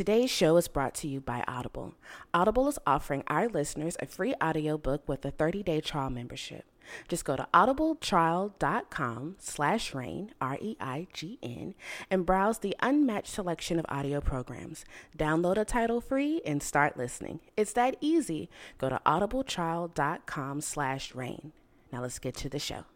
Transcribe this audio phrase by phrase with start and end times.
[0.00, 1.92] Today's show is brought to you by Audible.
[2.32, 6.64] Audible is offering our listeners a free audiobook with a 30-day trial membership.
[7.06, 11.74] Just go to audibletrial.com slash reign, R-E-I-G-N,
[12.10, 14.86] and browse the unmatched selection of audio programs.
[15.18, 17.40] Download a title free and start listening.
[17.58, 18.48] It's that easy.
[18.78, 21.52] Go to audibletrial.com slash reign.
[21.92, 22.86] Now let's get to the show.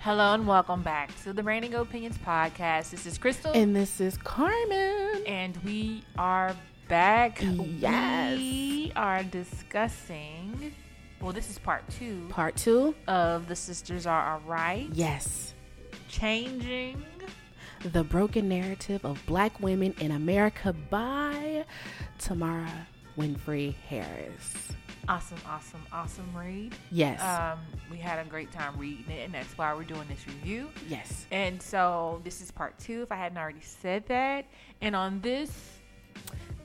[0.00, 2.90] Hello and welcome back to the Reigning Opinions podcast.
[2.90, 5.22] This is Crystal, And this is Carmen.
[5.26, 6.54] and we are
[6.88, 7.38] back.
[7.40, 8.36] Yes.
[8.36, 10.74] We are discussing.
[11.22, 12.94] Well, this is part two Part two.
[13.08, 14.90] of the Sisters Are Alright.
[14.92, 15.54] Yes.
[16.08, 17.02] Changing.
[17.84, 21.64] The Broken Narrative of Black Women in America by
[22.18, 24.68] Tamara Winfrey Harris.
[25.08, 26.74] Awesome, awesome, awesome read.
[26.90, 27.20] Yes.
[27.22, 27.58] Um,
[27.90, 30.68] we had a great time reading it, and that's why we're doing this review.
[30.88, 31.26] yes.
[31.32, 34.46] And so this is part two, if I hadn't already said that.
[34.80, 35.50] And on this,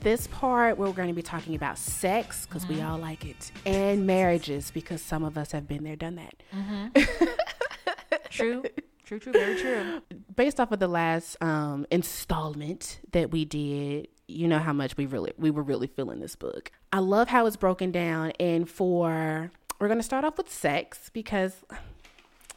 [0.02, 4.06] This part, we're going to be talking about sex because we all like it, and
[4.06, 7.10] marriages because some of us have been there, done that.
[8.30, 8.64] true,
[9.06, 10.02] true, true, very true.
[10.36, 15.06] Based off of the last um, installment that we did, you know how much we
[15.06, 16.72] really we were really feeling this book.
[16.92, 21.10] I love how it's broken down, and for we're going to start off with sex
[21.14, 21.64] because.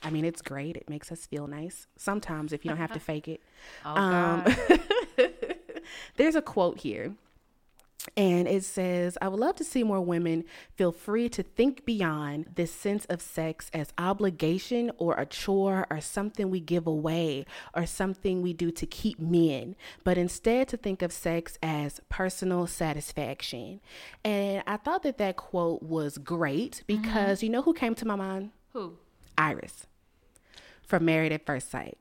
[0.00, 0.76] I mean, it's great.
[0.76, 1.88] It makes us feel nice.
[1.96, 3.40] Sometimes, if you don't have to fake it.
[3.84, 4.44] Oh, Um,
[6.16, 7.14] There's a quote here,
[8.16, 10.44] and it says, I would love to see more women
[10.76, 16.00] feel free to think beyond this sense of sex as obligation or a chore or
[16.00, 21.02] something we give away or something we do to keep men, but instead to think
[21.02, 23.80] of sex as personal satisfaction.
[24.24, 27.02] And I thought that that quote was great mm-hmm.
[27.02, 28.50] because you know who came to my mind?
[28.72, 28.96] Who?
[29.36, 29.86] Iris
[30.82, 31.98] from Married at First Sight.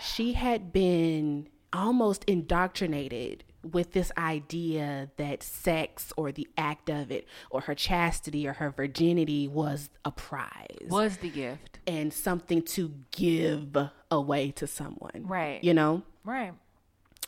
[0.00, 7.26] She had been almost indoctrinated with this idea that sex or the act of it
[7.50, 11.78] or her chastity or her virginity was a prize Was the gift.
[11.86, 13.76] and something to give
[14.10, 15.24] away to someone.
[15.26, 15.62] Right.
[15.62, 16.02] You know?
[16.24, 16.52] Right.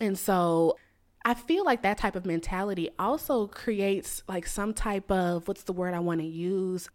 [0.01, 0.77] And so
[1.25, 5.73] I feel like that type of mentality also creates like some type of what's the
[5.73, 6.89] word I want to use?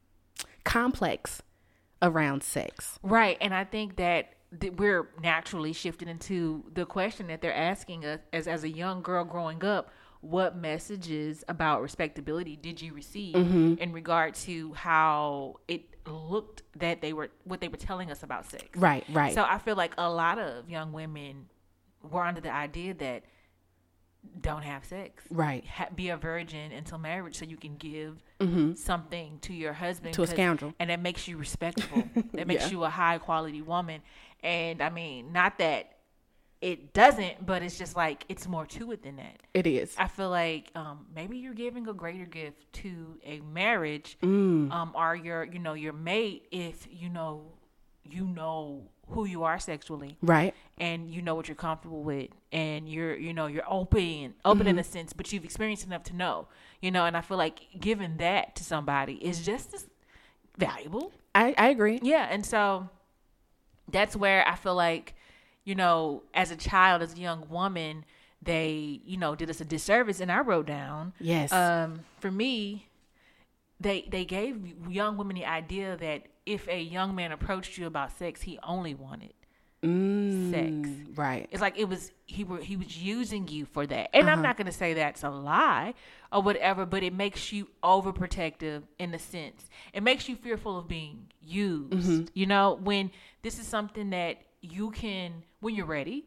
[0.64, 1.42] Complex
[2.02, 3.00] around sex.
[3.04, 3.38] Right.
[3.42, 4.34] And I think that
[4.78, 9.24] we're naturally shifting into the question that they're asking us as, as a young girl
[9.24, 9.90] growing up
[10.22, 17.12] what messages about respectability did you receive in regard to how it looked that they
[17.14, 19.34] were what they were telling us about sex Right, right.
[19.34, 21.48] so i feel like a lot of young women
[22.10, 23.24] were under the idea that
[24.40, 25.66] don't have sex Right.
[25.66, 28.24] ha- be a virgin until marriage so you can give
[28.78, 30.24] something to your husband Mm-hmm.
[30.24, 30.74] To a scoundrel.
[30.80, 32.04] and that makes you respectable
[32.34, 32.72] that makes Yeah.
[32.72, 34.02] you a high quality woman
[34.44, 35.90] and i mean not that
[36.62, 39.94] it doesn't but it's just like it's more to it than that It is.
[39.98, 44.72] i feel like um, maybe you're giving a greater gift to a marriage Mm.
[44.72, 47.52] um, or your you know your mate if you know
[48.10, 50.54] you know who you are sexually Right.
[50.78, 54.80] and you know what you're comfortable with and you're you know you're open open in
[54.80, 56.48] a sense but you've experienced enough to know
[56.82, 59.88] you know and i feel like giving that to somebody is just as
[60.58, 62.00] valuable I, I agree.
[62.04, 62.90] yeah and so
[63.90, 65.14] that's where i feel like
[65.64, 68.06] you know as a child as a young woman
[68.42, 71.52] they you know did us a disservice and i wrote down Yes.
[71.52, 72.88] um for me
[73.80, 74.58] they they gave
[74.90, 78.94] young women the idea that if a young man approached you about sex he only
[78.96, 79.34] wanted
[79.82, 81.48] sex Mm, right.
[81.52, 84.10] it's like it was he were he was using you for that.
[84.16, 85.94] And I'm not gonna say that's a lie
[86.32, 89.70] or whatever, but it makes you overprotective in a sense.
[89.92, 92.32] It makes you fearful of being used.
[92.34, 93.12] You know, when
[93.44, 96.26] this is something that you can when you're ready,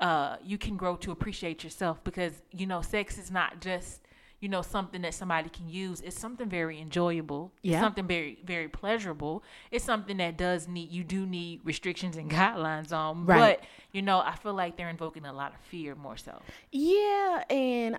[0.00, 4.02] uh, you can grow to appreciate yourself because, you know, sex is not just
[4.38, 7.80] you know something that somebody can use it's something very enjoyable it's Yeah.
[7.80, 12.92] something very very pleasurable it's something that does need you do need restrictions and guidelines
[12.92, 13.58] on Right.
[13.58, 16.42] but you know, I feel like they're invoking a lot of fear more so.
[16.70, 17.96] Yeah, and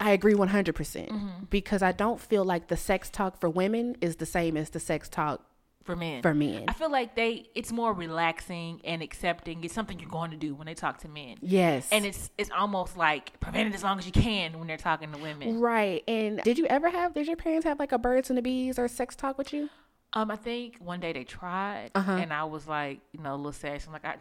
[0.00, 0.74] I agree 100%
[1.08, 1.44] Mm-hmm.
[1.50, 4.80] because I don't feel like the sex talk for women is the same as the
[4.80, 5.45] sex talk
[5.86, 6.20] For men.
[6.22, 6.64] for men.
[6.68, 9.62] I feel like they it's more relaxing and accepting.
[9.64, 11.36] It's something you're going to do when they talk to men.
[11.40, 11.88] Yes.
[11.92, 15.12] And it's it's almost like prevent it as long as you can when they're talking
[15.12, 15.60] to women.
[15.60, 16.02] right.
[16.08, 18.78] And did you ever have, did your parents have like a birds and the bees
[18.78, 19.70] or sex talk with you?
[20.12, 22.12] Um, I think one day they tried, Uh-huh.
[22.12, 23.82] and I was like, you know, a little sad.
[23.82, 24.16] So I'm like, I,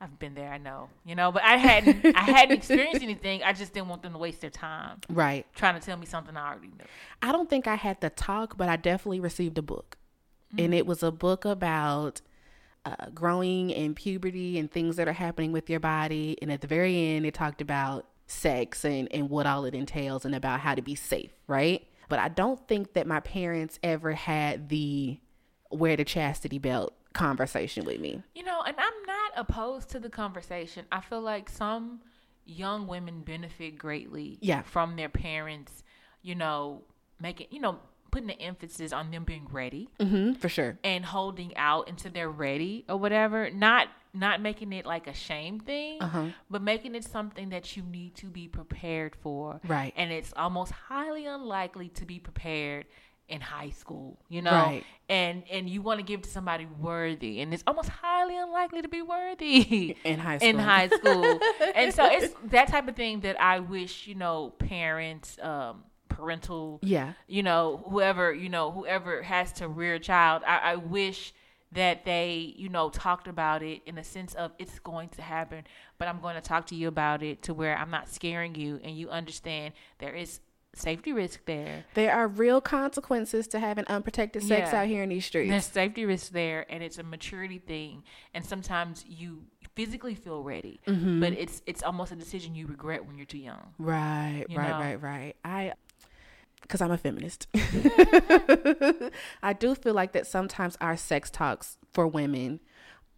[0.00, 0.50] I've been there.
[0.52, 2.04] I know, you know, but I hadn't.
[2.16, 3.42] I hadn't experienced anything.
[3.42, 5.46] I just didn't want them to waste their time Right.
[5.54, 6.84] trying to tell me something I already knew.
[7.22, 9.96] I don't think I had the talk, but I definitely received a book.
[10.56, 12.20] And it was a book about
[12.86, 16.38] uh, growing and puberty and things that are happening with your body.
[16.40, 20.24] And at the very end, it talked about sex and, and what all it entails
[20.24, 21.86] and about how to be safe, right?
[22.08, 25.18] But I don't think that my parents ever had the
[25.70, 28.22] wear the chastity belt conversation with me.
[28.34, 30.86] You know, and I'm not opposed to the conversation.
[30.90, 32.00] I feel like some
[32.46, 34.62] young women benefit greatly Yeah.
[34.62, 35.84] from their parents,
[36.22, 36.84] you know,
[37.20, 37.78] making, you know,
[38.10, 40.78] putting the emphasis on them being ready hmm for sure.
[40.84, 43.50] and holding out until they're ready or whatever.
[43.50, 46.26] Not not making it like a shame thing, Uh-huh.
[46.50, 49.60] but making it something that you need to be prepared for.
[49.68, 49.92] Right.
[49.96, 52.86] And it's almost highly unlikely to be prepared
[53.28, 54.52] in high school, you know.
[54.52, 54.84] Right.
[55.10, 58.88] And and you want to give to somebody worthy, and it's almost highly unlikely to
[58.88, 60.48] be worthy In high school.
[60.48, 61.38] in high school.
[61.74, 65.84] and so it's that type of thing that I wish, you know, parents, um,
[66.18, 67.12] parental Yeah.
[67.26, 71.32] you know, whoever, you know, whoever has to rear a child, I, I wish
[71.72, 75.64] that they, you know, talked about it in a sense of it's going to happen,
[75.98, 78.80] but I'm going to talk to you about it to where I'm not scaring you
[78.82, 80.40] and you understand there is
[80.74, 81.84] safety risk there.
[81.94, 84.80] There are real consequences to having unprotected sex Yeah.
[84.82, 85.50] out here in these streets.
[85.50, 88.02] There's safety risk there and it's a maturity thing
[88.34, 89.44] and sometimes you
[89.74, 91.20] physically feel ready, Mm-hmm.
[91.20, 93.74] but it's it's almost a decision you regret when you're too young.
[93.78, 94.78] Right, You right, know?
[94.78, 95.36] right, right.
[95.44, 95.72] I,
[96.62, 97.46] because I'm a feminist,
[99.42, 102.60] I do feel like that sometimes our sex talks for women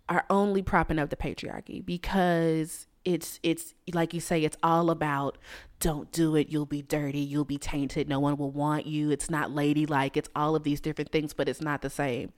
[0.08, 5.38] are only propping up the patriarchy because it's it's like you say it's all about
[5.78, 9.30] don't do it you'll be dirty you'll be tainted no one will want you it's
[9.30, 12.30] not ladylike it's all of these different things but it's not the same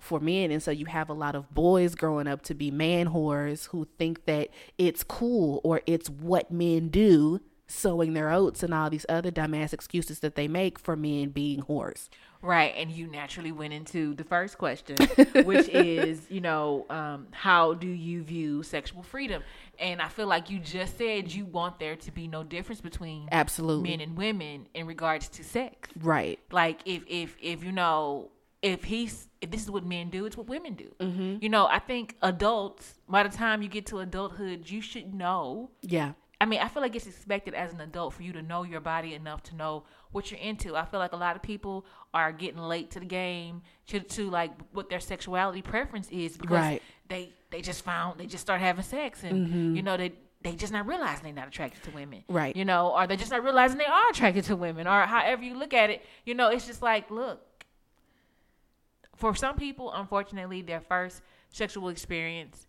[0.00, 0.50] for men.
[0.50, 3.86] And so you have a lot of boys growing up to be man whores who
[3.98, 9.06] think that it's cool or it's what men do sowing their oats and all these
[9.08, 12.08] other dumbass excuses that they make for men being whores
[12.40, 14.96] Right, and you naturally went into the first question,
[15.44, 19.42] which is, you know, um, how do you view sexual freedom?
[19.80, 23.28] And I feel like you just said you want there to be no difference between
[23.32, 25.88] absolutely men and women in regards to sex.
[26.00, 28.30] right Like if if if you know
[28.62, 30.94] if he's if this is what men do, it's what women do.
[31.00, 31.36] Mm-hmm.
[31.40, 35.70] You know, I think adults by the time you get to adulthood, you should know
[35.82, 38.62] yeah I mean, I feel like it's expected as an adult for you to know
[38.62, 40.76] your body enough to know what you're into.
[40.76, 44.30] I feel like a lot of people are getting late to the game to, to
[44.30, 46.82] like what their sexuality preference is because Right.
[47.08, 50.12] they they just found they just start having sex and you know they
[50.42, 52.20] they just not realizing they're not attracted to women.
[52.20, 52.36] Mm-hmm.
[52.36, 52.54] Right.
[52.56, 55.58] You know, or they're just not realizing they are attracted to women or however you
[55.58, 56.04] look at it.
[56.24, 57.40] You know, it's just like, look,
[59.16, 62.68] for some people, unfortunately, their first sexual experience,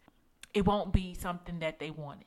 [0.55, 2.25] it won't be something that they wanted.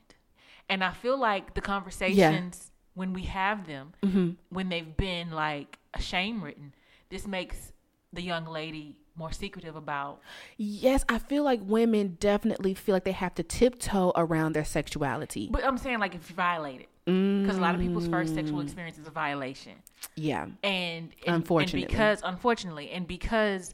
[0.69, 4.29] And I feel like the conversations when we have them, Mm-hmm.
[4.49, 6.73] when they've been like a shame written,
[7.09, 7.71] this makes
[8.11, 10.19] the young lady more secretive about.
[10.57, 15.49] Yes, I feel like women definitely feel like they have to tiptoe around their sexuality.
[15.51, 18.59] But I'm saying like if you violate it, because a lot of people's first sexual
[18.59, 18.63] Mm.
[18.63, 19.73] experience is a violation.
[20.15, 20.43] Yeah.
[20.63, 21.81] and, and Unfortunately.
[21.83, 23.73] and because unfortunately and because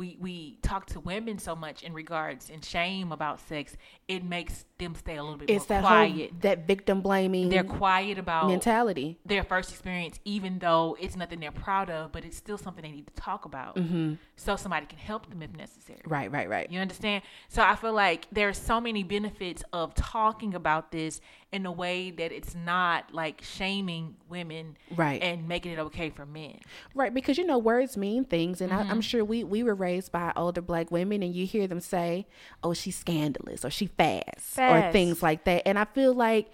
[0.00, 3.76] we we talk to women so much in regards and shame about sex
[4.08, 7.48] it makes them stay a little bit It's more that quiet whole that victim blaming
[7.50, 9.08] they're quiet about mentality.
[9.26, 12.90] their first experience even though it's nothing they're proud of but it's still something they
[12.98, 14.14] need to talk about Mm-hmm.
[14.36, 16.66] so somebody can help them if necessary Right, right, right.
[16.72, 17.22] you understand?
[17.48, 21.20] So I feel like there's so many benefits of talking about this
[21.52, 25.20] in a way that it's not like shaming women Right.
[25.20, 26.58] and making it okay for men.
[26.94, 28.90] Right, because you know words mean things, and I, Mm-hmm.
[28.92, 32.26] I'm sure we we were raised by older black women, and you hear them say,
[32.62, 36.50] "Oh, she's scandalous," or "She fast,", or things like that, and I feel like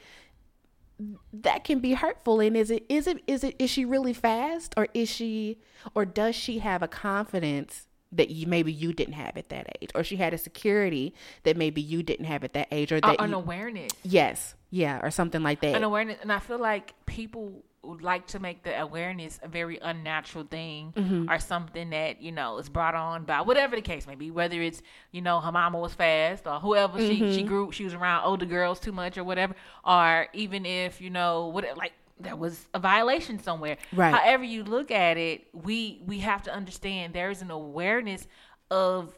[1.33, 2.41] that can be hurtful.
[2.41, 5.59] And is it is it is it is she really fast, or is she,
[5.95, 7.86] or does she have a confidence?
[8.13, 11.57] That you maybe you didn't have at that age, or she had a security that
[11.57, 13.91] maybe you didn't have at that age, or that An you, awareness.
[14.05, 15.75] yes, yeah, or something like that.
[15.75, 19.79] an awareness and i feel like people would like to make the awareness a very
[19.83, 21.31] unnatural thing Mm-hmm.
[21.31, 24.61] or something that you know is brought on by whatever the case may be whether
[24.63, 24.83] it's
[25.13, 27.35] you know her mama was fast or whoever she Mm-hmm.
[27.35, 31.11] she grew she was around older girls too much or whatever or even if you
[31.11, 34.15] know what like there was a violation somewhere Right.
[34.15, 38.27] however you look at it we we have to understand there is an awareness
[38.71, 39.15] of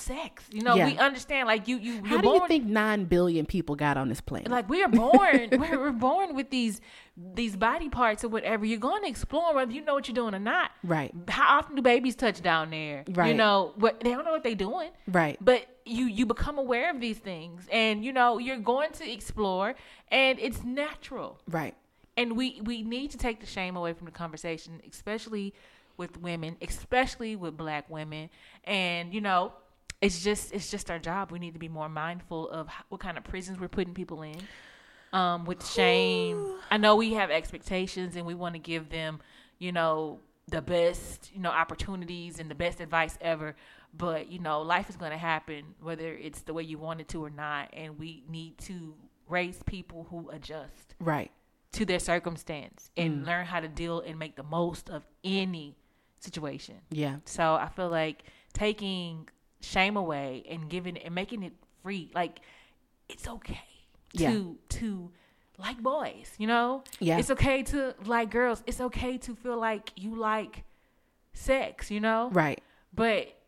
[0.00, 0.86] sex you know Yeah.
[0.86, 4.20] we understand like you you How do you think nine billion people got on this
[4.20, 4.48] planet?
[4.48, 6.80] like we are born we're, we're born with these
[7.16, 10.34] these body parts or whatever you're going to explore whether you know what you're doing
[10.36, 11.12] or not Right.
[11.26, 13.28] how often do babies touch down there Right.
[13.30, 15.36] you know what they don't know what they're doing Right.
[15.40, 19.74] but you you become aware of these things and you know you're going to explore
[20.12, 21.74] and it's natural Right.
[22.18, 25.54] And we we need to take the shame away from the conversation especially
[25.96, 28.28] with women especially with black women.
[28.64, 29.52] And you know
[30.02, 31.30] it's just it's just our job.
[31.30, 34.36] We need to be more mindful of what kind of prisons we're putting people in
[35.12, 36.54] um with shame.
[36.70, 39.20] I know we have expectations and we want to give them
[39.58, 43.54] you know the best you know opportunities and the best advice ever.
[43.96, 47.08] But you know life is going to happen whether it's the way you want it
[47.08, 47.70] to or not.
[47.72, 48.94] And we need to
[49.28, 50.94] raise people who adjust.
[50.98, 51.30] Right.
[51.78, 53.26] To their circumstance and mm.
[53.26, 55.76] learn how to deal and make the most of any
[56.18, 56.74] situation.
[56.90, 57.18] Yeah.
[57.24, 59.28] So I feel like taking
[59.60, 61.52] shame away and giving and making it
[61.84, 62.40] free, like
[63.08, 63.68] it's okay
[64.12, 64.32] Yeah.
[64.32, 65.12] to to
[65.56, 66.82] like boys, you know?
[66.98, 67.18] Yeah.
[67.18, 68.64] It's okay to like girls.
[68.66, 70.64] It's okay to feel like you like
[71.32, 72.28] sex, you know?
[72.32, 72.60] Right.
[72.92, 73.38] But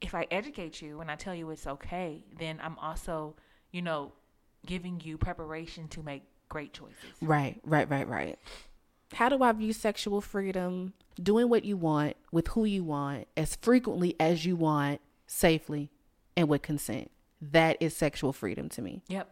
[0.00, 3.36] if I educate you and I tell you it's okay, then I'm also,
[3.70, 4.12] you know,
[4.64, 6.94] giving you preparation to make great choices.
[7.20, 8.38] Right, right, right, right.
[9.14, 10.94] How do I view sexual freedom?
[11.22, 15.90] Doing what you want with who you want as frequently as you want, safely
[16.36, 17.10] and with consent.
[17.40, 19.02] That is sexual freedom to me.
[19.08, 19.28] Yep.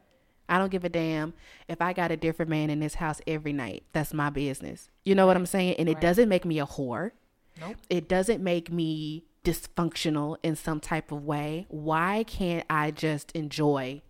[0.49, 1.33] I don't give a damn
[1.67, 3.85] if I got a different man in this house every night.
[3.93, 4.91] That's my business.
[5.05, 5.77] You know what I'm saying?
[5.79, 6.03] And it Right.
[6.03, 7.13] doesn't make me a whore.
[7.61, 7.77] Nope.
[7.91, 11.67] It doesn't make me dysfunctional in some type of way.
[11.69, 14.03] Why can't I just enjoy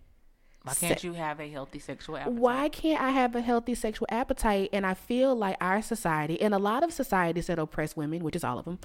[0.65, 2.39] Why can't you have a healthy sexual appetite?
[2.39, 4.71] why can't I have a healthy sexual appetite?
[4.73, 8.37] And I feel like our society, and a lot of societies that oppress women, which
[8.37, 8.79] is all of them,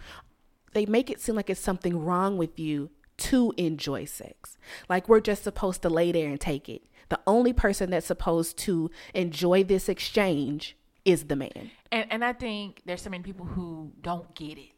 [0.73, 4.57] they make it seem like it's something wrong with you to enjoy sex.
[4.89, 6.83] Like we're just supposed to lay there and take it.
[7.09, 11.71] The only person that's supposed to enjoy this exchange is the man.
[11.91, 14.71] And and I think there's so many people who don't get it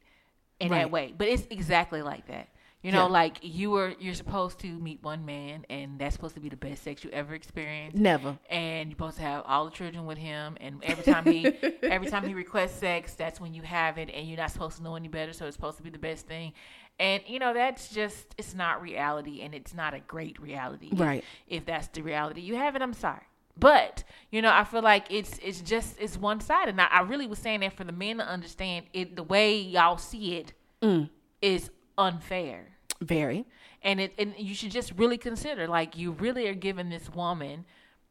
[0.60, 0.80] in Right.
[0.80, 1.14] that way.
[1.18, 2.50] But it's exactly like that.
[2.82, 3.12] You know, Yeah.
[3.14, 6.56] like you were you're supposed to meet one man and that's supposed to be the
[6.56, 7.98] best sex you ever experienced.
[7.98, 8.38] Never.
[8.50, 11.46] and you're supposed to have all the children with him and every time he
[11.84, 14.84] every time he requests sex that's when you have it and you're not supposed to
[14.84, 16.54] know any better so it's supposed to be the best thing
[17.00, 21.24] and you know that's just it's not reality and it's not a great reality Right.
[21.48, 23.24] if, that's the reality you have it i'm sorry
[23.58, 27.02] but you know i feel like it's it's just it's one side and I, I
[27.02, 30.54] really was saying that for the men to understand it the way y'all see it
[30.82, 31.10] mm.
[31.42, 31.70] is
[32.00, 32.60] unfair.
[33.02, 33.46] Very.
[33.82, 37.64] and it and you should just really consider like you really are giving this woman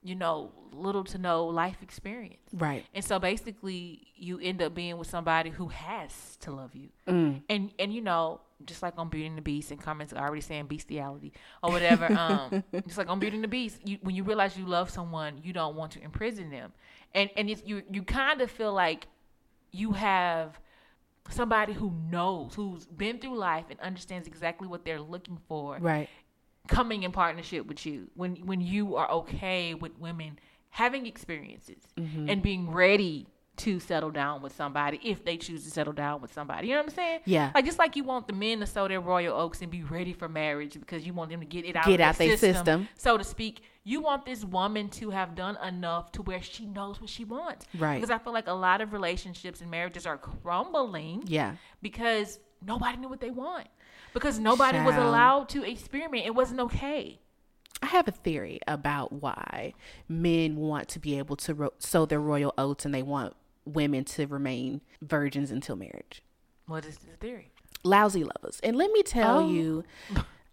[0.03, 2.49] you know little to no life experience.
[2.55, 2.85] Right.
[2.95, 6.89] and so basically you end up being with somebody who has to love you.
[7.07, 10.41] And and you know just like on beauty and the beast and comments are already
[10.41, 14.25] saying bestiality or whatever um just like on beauty and the beast you, when you
[14.25, 16.73] realize you love someone you don't want to imprison them.
[17.15, 19.07] And and it's, you you kind of feel like
[19.71, 20.59] you have
[21.29, 26.09] somebody who knows who's been through life and understands exactly what they're looking for Right.
[26.67, 30.39] coming in partnership with you when when you are okay with women
[30.71, 32.29] having experiences Mm-hmm.
[32.31, 36.33] and being ready to settle down with somebody if they choose to settle down with
[36.33, 36.69] somebody.
[36.69, 37.21] You know what I'm saying?
[37.25, 37.51] Yeah.
[37.53, 40.13] Like just like you want the men to sow their royal oaks and be ready
[40.13, 42.89] for marriage because you want them to get it out Get out their system, system.
[42.97, 43.63] so to speak.
[43.89, 47.65] You want this woman to have done enough to where she knows what she wants.
[47.79, 47.95] Right.
[47.95, 51.55] Because I feel like a lot of relationships and marriages are crumbling Yeah.
[51.81, 53.67] because nobody knew what they want.
[54.13, 56.27] Because nobody was allowed to experiment.
[56.27, 57.19] It wasn't okay.
[57.83, 59.73] I have a theory about why
[60.09, 64.05] men want to be able to ro- sow their royal oats and they want women
[64.05, 66.23] to remain virgins until marriage.
[66.67, 67.53] What is the theory?
[67.85, 68.61] Lousy lovers.
[68.63, 69.49] And let me tell Oh.
[69.49, 69.85] you,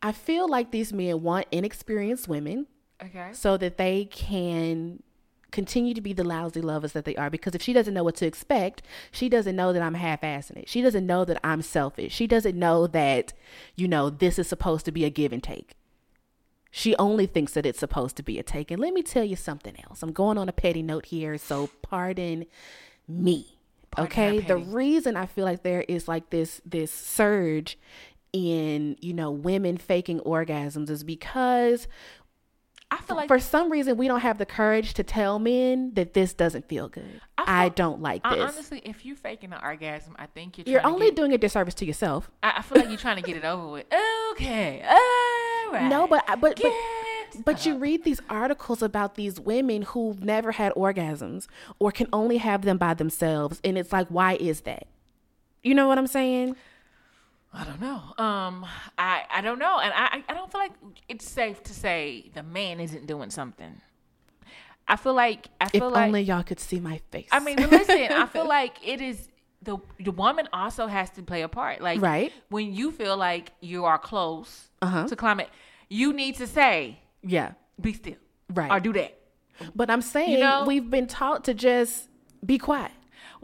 [0.01, 2.67] I feel like these men want inexperienced women
[3.03, 3.29] Okay.
[3.33, 5.03] so that they can
[5.55, 7.29] continue to be the lousy lovers that they are.
[7.29, 10.69] Because if she doesn't know what to expect she doesn't know that i'm half-assing it.
[10.69, 12.13] She doesn't know that i'm selfish.
[12.13, 13.33] She doesn't know that
[13.75, 15.73] you know this is supposed to be a give and take.
[16.71, 18.69] She only thinks that it's supposed to be a take.
[18.69, 20.03] And let me tell you something else.
[20.03, 22.45] I'm going on a petty note here so pardon
[23.07, 23.57] me.
[23.91, 24.39] Pardon okay?
[24.41, 27.77] The reason i feel like there is like this this surge
[28.33, 31.87] in you know women faking orgasms is because
[32.91, 36.13] I feel like for some reason we don't have the courage to tell men that
[36.13, 37.19] this doesn't feel good.
[37.37, 38.53] I I, don't like I, this.
[38.53, 41.73] honestly, if you're faking an orgasm, I think you're You're only get, doing a disservice
[41.75, 42.29] to yourself.
[42.43, 43.85] I, I feel like you're trying to get it over with.
[44.31, 45.89] Okay, all right.
[45.89, 46.71] No, but but but,
[47.43, 51.47] but you read these articles about these women who've never had orgasms
[51.79, 54.87] or can only have them by themselves, and it's like, why is that?
[55.63, 56.55] You know what I'm saying?
[57.55, 58.23] I don't know.
[58.23, 58.65] Um,
[58.97, 60.73] I I don't know, and I I don't feel like
[61.07, 63.81] it's safe to say the man isn't doing something.
[64.87, 67.27] I feel like I If feel like only y'all could see my face.
[67.31, 69.29] I mean, listen, I feel like it is
[69.61, 71.81] the the woman also has to play a part.
[71.81, 72.31] Like Right.
[72.49, 75.07] when you feel like you are close Uh-huh.
[75.07, 75.49] to climate,
[75.89, 77.53] you need to say, Yeah.
[77.81, 78.17] "Be still,"
[78.53, 78.69] Right.
[78.71, 79.17] or do that.
[79.73, 80.65] But I'm saying you know?
[80.67, 82.09] we've been taught to just
[82.45, 82.91] be quiet.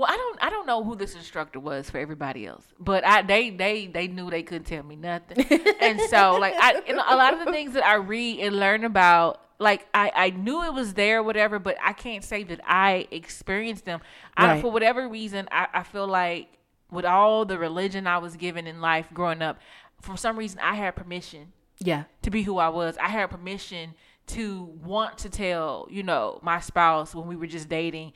[0.02, 3.22] Well, I don't I don't know who this instructor was for everybody else, but I
[3.22, 5.46] they they they knew they couldn't tell me nothing,
[5.80, 9.40] and so like I a lot of the things that I read and learn about.
[9.60, 13.86] Like I, I knew it was there, whatever, but I can't say that I experienced
[13.86, 14.00] them.
[14.36, 16.48] I, for whatever reason, I, I feel like
[16.90, 19.60] with all the religion I was given in life growing up,
[20.02, 22.06] for some reason I had permission Yeah.
[22.24, 22.98] to be who I was.
[22.98, 23.94] I had permission
[24.28, 28.14] to want to tell, you know, my spouse when we were just dating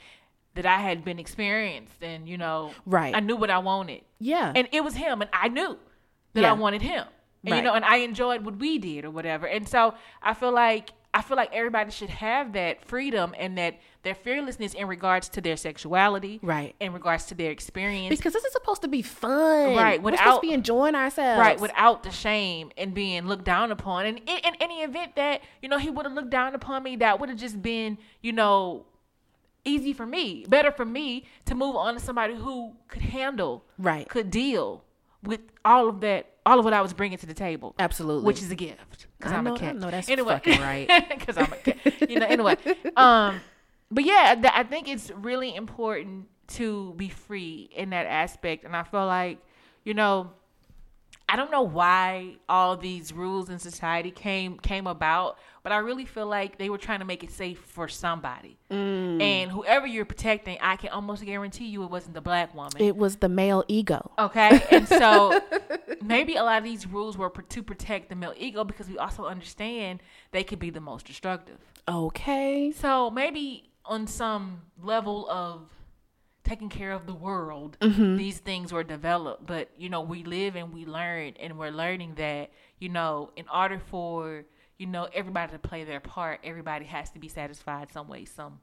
[0.55, 3.15] that I had been experienced and, you know, Right.
[3.15, 4.01] I knew what I wanted.
[4.19, 4.51] Yeah.
[4.55, 5.77] And it was him and I knew
[6.33, 6.49] that Yeah.
[6.51, 7.05] I wanted him.
[7.43, 7.57] And Right.
[7.57, 9.45] you know, and I enjoyed what we did or whatever.
[9.47, 9.93] And so
[10.23, 14.73] I feel like I feel like everybody should have that freedom and that their fearlessness
[14.73, 16.75] in regards to their sexuality, Right.
[16.81, 19.75] In regards to their experience, because this is supposed to be fun.
[19.77, 21.39] Right, We're supposed to be enjoying ourselves.
[21.39, 25.41] right without the shame and being looked down upon and in, in any event that
[25.61, 28.33] you know he would have looked down upon me that would have just been you
[28.33, 28.85] know
[29.65, 34.07] easy for me better for me to move on to somebody who could handle Right.
[34.07, 34.83] could deal
[35.23, 38.25] with all of that all of what i was bringing to the table Absolutely.
[38.25, 40.87] which is a gift because i'm know- a cat know that's anyway fucking right.
[41.17, 42.55] because i'm a cat you know anyway
[42.95, 43.41] um
[43.91, 48.75] but yeah th- i think it's really important to be free in that aspect and
[48.75, 49.39] i feel like
[49.83, 50.29] you know
[51.27, 56.05] I don't know why all these rules in society came came about, but I really
[56.05, 58.57] feel like they were trying to make it safe for somebody.
[58.69, 59.21] Mm.
[59.21, 62.73] And whoever you're protecting, I can almost guarantee you it wasn't the black woman.
[62.77, 64.11] It was the male ego.
[64.19, 65.41] Okay, and so
[66.03, 69.25] maybe a lot of these rules were to protect the male ego because we also
[69.25, 70.01] understand
[70.31, 71.57] they could be the most destructive.
[71.87, 72.71] Okay.
[72.71, 75.61] So maybe on some level of
[76.45, 78.15] taking care of the world, Mm-hmm.
[78.17, 79.45] these things were developed.
[79.45, 83.45] But you know, we live and we learn, and we're learning that you know, in
[83.53, 84.45] order for
[84.77, 88.59] you know everybody to play their part, everybody has to be satisfied some way, some.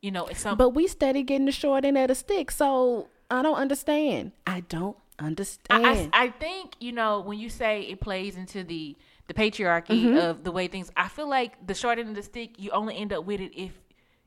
[0.00, 0.54] You know, it's some.
[0.54, 0.58] Mm.
[0.58, 4.32] But we steady getting the short end of the stick, so I don't understand.
[4.46, 5.84] I don't understand.
[5.86, 10.02] I, I, I think you know when you say it plays into the the patriarchy
[10.04, 10.16] Mm-hmm.
[10.16, 10.90] of the way things.
[10.96, 13.52] I feel like the short end of the stick, you only end up with it
[13.54, 13.72] if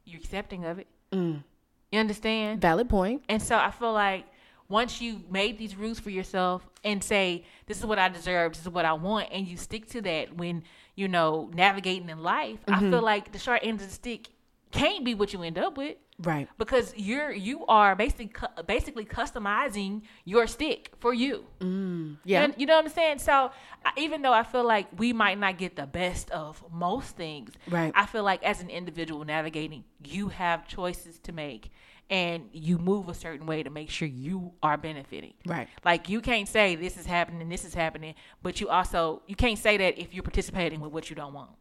[0.05, 0.87] you're accepting of it.
[1.11, 1.43] Mm.
[1.91, 2.61] You understand?
[2.61, 3.23] Valid point.
[3.27, 4.25] And so I feel like
[4.69, 8.61] once you made these rules for yourself and say, this is what I deserve, this
[8.61, 10.63] is what I want, and you stick to that when,
[10.95, 12.91] you know, navigating in life, I Mm-hmm.
[12.91, 14.29] feel like the short end of the stick
[14.71, 15.97] can't be what you end up with.
[16.23, 16.47] Right.
[16.57, 21.45] Because you're you are basically cu- basically customizing your stick for you.
[21.59, 22.47] Mm, yeah.
[22.47, 23.19] You, you know what I'm saying?
[23.19, 23.51] So
[23.85, 27.51] I- even though I feel like we might not get the best of most things,
[27.69, 27.91] Right.
[27.95, 31.71] I feel like as an individual navigating, you have choices to make
[32.09, 35.33] and you move a certain way to make sure you are benefiting.
[35.45, 35.69] Right.
[35.85, 39.57] Like you can't say this is happening, this is happening, but you also you can't
[39.57, 41.51] say that if you're participating with what you don't want.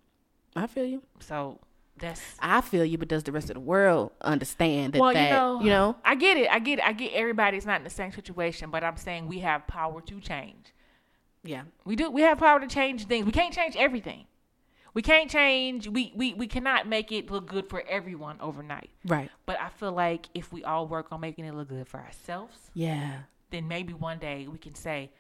[0.57, 1.03] I feel you.
[1.21, 1.61] So
[2.01, 5.01] that's I feel you, but does the rest of the world understand that?
[5.01, 6.51] well, that, you know, you know, I get it.
[6.51, 6.85] I get it.
[6.85, 10.21] I get everybody's not in the same situation, but I'm saying we have power to
[10.21, 10.73] change.
[11.45, 11.63] yeah.
[11.85, 12.11] We do.
[12.11, 13.25] We have power to change things.
[13.27, 14.25] We can't change everything.
[14.93, 15.87] We can't change.
[15.89, 18.91] We we we cannot make it look good for everyone overnight.
[19.07, 19.31] Right.
[19.47, 22.71] But I feel like if we all work on making it look good for ourselves,
[22.75, 23.19] Yeah.
[23.51, 25.11] then maybe one day we can say,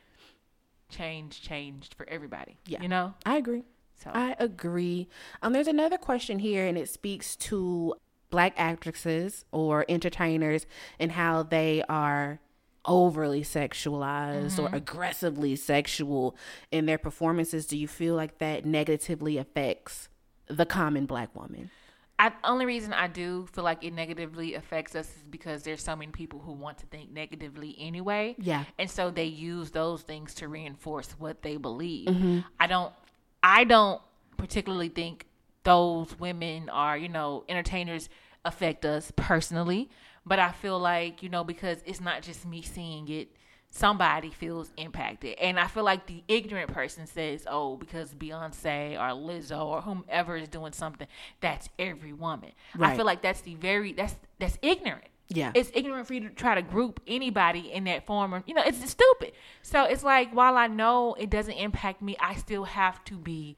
[0.88, 2.58] change changed for everybody.
[2.66, 2.82] Yeah.
[2.82, 3.14] You know.
[3.24, 3.62] I agree.
[4.02, 5.08] So I agree.
[5.42, 7.94] Um, there's another question here, and it speaks to
[8.30, 10.66] black actresses or entertainers
[10.98, 12.40] and how they are
[12.86, 16.36] overly sexualized or aggressively sexual
[16.70, 17.66] in their performances.
[17.66, 20.08] Do you feel like that negatively affects
[20.46, 21.70] the common black woman?
[22.18, 25.96] I only reason I do feel like it negatively affects us is because there's so
[25.96, 28.36] many people who want to think negatively anyway.
[28.38, 28.64] Yeah.
[28.78, 32.08] And so they use those things to reinforce what they believe.
[32.08, 32.40] Mm-hmm.
[32.58, 32.92] I don't
[33.42, 34.00] I don't
[34.36, 35.26] particularly think
[35.64, 38.08] those women are, you know, entertainers
[38.44, 39.90] affect us personally,
[40.24, 43.28] but I feel like, you know, because it's not just me seeing it,
[43.70, 45.38] somebody feels impacted.
[45.38, 50.36] And I feel like the ignorant person says, "Oh, because Beyonce or Lizzo or whomever
[50.36, 51.06] is doing something,
[51.40, 52.50] that's every woman."
[52.92, 55.09] I feel like that's the very that's that's ignorant.
[55.32, 55.52] Yeah.
[55.54, 58.34] It's ignorant for you to try to group anybody in that form.
[58.34, 59.32] Or, you know, it's, it's stupid.
[59.62, 63.56] So it's like, while I know it doesn't impact me, I still have to be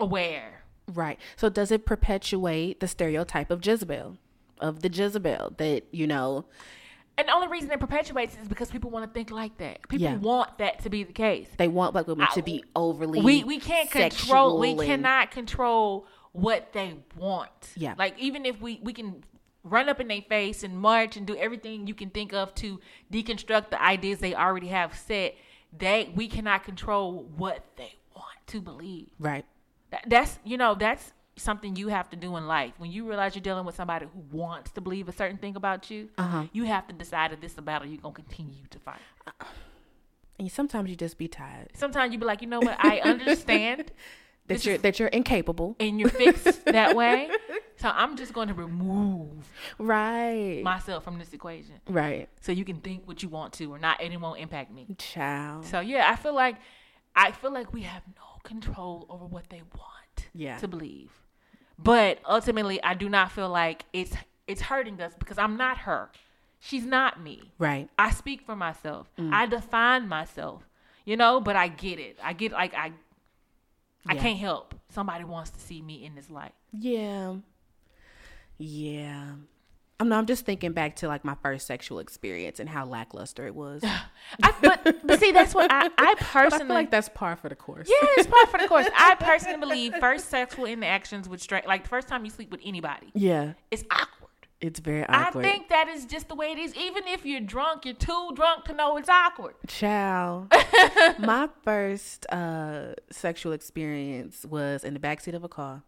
[0.00, 0.62] aware.
[0.86, 1.18] Right.
[1.36, 4.16] So does it perpetuate the stereotype of Jezebel,
[4.60, 6.44] of the Jezebel that, you know,
[7.18, 9.88] And the only reason it perpetuates is because people want to think like that.
[9.88, 10.16] People Yeah.
[10.18, 11.48] want that to be the case.
[11.58, 15.32] they want black women I- to be overly we we can't control we and- cannot
[15.32, 17.94] control what they want Yeah.
[17.98, 19.24] like even if we we can
[19.70, 22.80] run up in their face and march and do everything you can think of to
[23.12, 25.34] deconstruct the ideas they already have set
[25.76, 29.08] they we cannot control what they want to believe.
[29.18, 29.44] Right.
[29.90, 32.72] That, that's you know that's something you have to do in life.
[32.78, 35.88] When you realize you're dealing with somebody who wants to believe a certain thing about
[35.90, 36.44] you, Uh-huh.
[36.52, 39.00] you have to decide if this is a battle you're gonna continue to fight.
[40.38, 42.76] And sometimes you just be tired Sometimes you be like, you know what?
[42.78, 43.90] I understand
[44.48, 45.76] that This you're is- that you're incapable.
[45.78, 47.30] and you're fixed that way.
[47.80, 50.62] So I'm just going to remove Right.
[50.64, 52.28] myself from this equation right.
[52.40, 54.88] so you can think what you want to or not, and it won't impact me.
[54.98, 55.64] Child.
[55.64, 56.56] So yeah, I feel like
[57.14, 60.58] I feel like we have no control over what they want Yeah.
[60.58, 61.12] to believe.
[61.78, 64.16] But ultimately, I do not feel like it's
[64.48, 66.10] it's hurting us because I'm not her.
[66.58, 67.52] She's not me.
[67.58, 67.88] Right.
[67.96, 69.08] I speak for myself.
[69.16, 69.32] Mm.
[69.32, 70.64] I define myself.
[71.04, 72.18] You know, but I get it.
[72.24, 72.90] I get like I
[74.06, 74.74] I can't help.
[74.90, 76.52] Somebody wants to see me in this light.
[76.72, 77.34] Yeah.
[78.58, 79.32] Yeah.
[80.00, 83.54] I'm I'm just thinking back to like my first sexual experience and how lackluster it
[83.54, 83.82] was.
[84.42, 87.48] I, but but see, that's what I I I personally feel like that's par for
[87.48, 87.88] the course.
[87.90, 88.86] Yeah, it's par for the course.
[88.96, 92.60] I personally believe first sexual interactions with straight, like the first time you sleep with
[92.64, 93.54] anybody, Yeah.
[93.72, 94.17] it's awkward.
[94.60, 95.46] It's very awkward.
[95.46, 96.74] I think that is just the way it is.
[96.74, 99.54] Even if you're drunk, you're too drunk to know it's awkward.
[99.68, 100.52] Child.
[101.20, 105.82] my first uh, sexual experience was in the backseat of a car,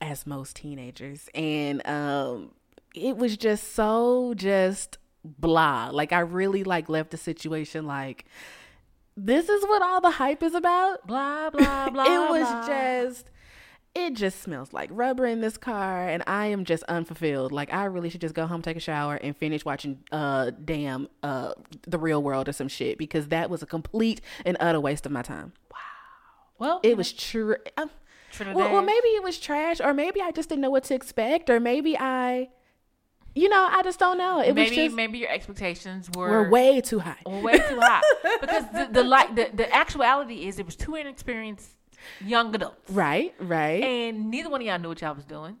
[0.00, 1.30] as most teenagers.
[1.34, 2.50] And um,
[2.94, 5.88] it was just so just blah.
[5.90, 8.26] Like I really like left the situation like
[9.16, 11.06] this is what all the hype is about.
[11.06, 12.04] Blah blah blah.
[12.04, 12.66] it was blah.
[12.66, 13.30] just
[13.94, 17.52] it just smells like rubber in this car and I am just unfulfilled.
[17.52, 21.08] Like I really should just go home, take a shower and finish watching uh damn
[21.22, 21.52] uh
[21.86, 25.12] the real world or some shit because that was a complete and utter waste of
[25.12, 25.52] my time.
[25.70, 25.78] Wow
[26.62, 26.80] well.
[26.82, 27.56] It was true.
[27.76, 27.86] Uh,
[28.40, 31.50] well, well, maybe it was trash or maybe I just didn't know what to expect
[31.50, 32.48] or maybe I
[33.34, 34.40] you know, I just don't know.
[34.40, 37.16] It maybe was just maybe your expectations were were way too high.
[37.26, 38.02] way too high
[38.40, 41.70] because the the like the, the actuality is it was too inexperienced
[42.24, 42.90] young adults.
[42.90, 43.82] Right, right.
[43.82, 45.56] And neither one of y'all knew what y'all was doing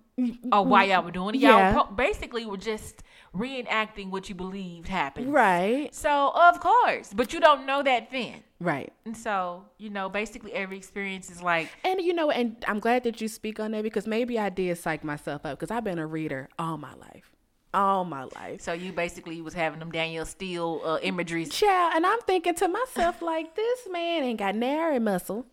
[0.52, 1.40] or why y'all were doing it.
[1.40, 3.02] Y'all pro- basically were just
[3.34, 5.32] reenacting what you believed happened.
[5.32, 8.42] right, So, of course, but you don't know that then.
[8.60, 8.92] right.
[9.06, 13.04] And so, you know, basically every experience is like, And you know, and I'm glad
[13.04, 15.98] that you speak on that because maybe I did psych myself up because I've been
[15.98, 17.32] a reader all my life,
[17.72, 18.60] all my life.
[18.60, 21.48] so you basically was having them Danielle Steel uh, imageries.
[21.48, 25.46] Child, and I'm thinking to myself like, this man ain't got nary muscle.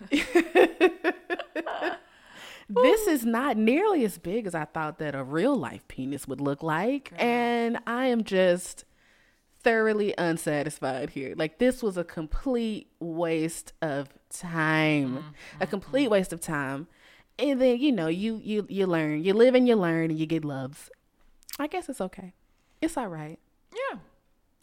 [2.68, 6.40] this is not nearly as big as I thought that a real life penis would
[6.40, 8.84] look like, and I am just
[9.66, 11.34] thoroughly unsatisfied here.
[11.36, 15.08] Like this was a complete waste of time.
[15.08, 15.18] Mm-hmm.
[15.18, 15.70] A mm-hmm.
[15.70, 16.86] complete waste of time.
[17.38, 19.24] And then, you know, you you you learn.
[19.24, 20.88] You live and you learn and you get loves.
[21.58, 22.32] I guess it's okay.
[22.80, 23.38] It's all right.
[23.74, 23.98] Yeah.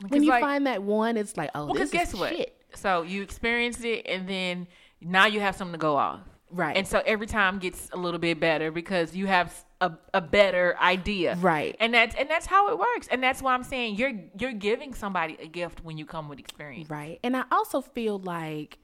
[0.07, 2.35] When you like- find that one, it's like, oh, Well, this is guess what?
[2.35, 2.57] shit.
[2.75, 4.67] So you experienced it, and then
[5.03, 6.21] now you have something to go off.
[6.51, 6.77] Right.
[6.77, 10.77] And so every time gets a little bit better because you have a, a better
[10.79, 11.35] idea.
[11.41, 11.75] Right.
[11.79, 13.07] And that's and that's how it works.
[13.09, 16.39] And that's why I'm saying you're you're giving somebody a gift when you come with
[16.39, 16.89] experience.
[16.89, 17.19] Right.
[17.23, 18.77] And I also feel like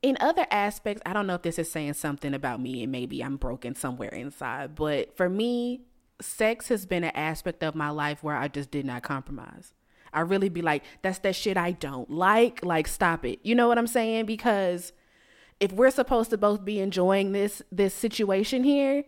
[0.00, 3.22] in other aspects, I don't know if this is saying something about me and maybe
[3.22, 5.82] I'm broken somewhere inside, but for me,
[6.20, 9.72] sex has been an aspect of my life where I just did not compromise.
[10.12, 12.64] I really be like, that's that shit I don't like.
[12.64, 13.40] Like, stop it.
[13.42, 14.26] You know what I'm saying?
[14.26, 14.92] Because
[15.62, 19.04] if we're supposed to both be enjoying this this situation here,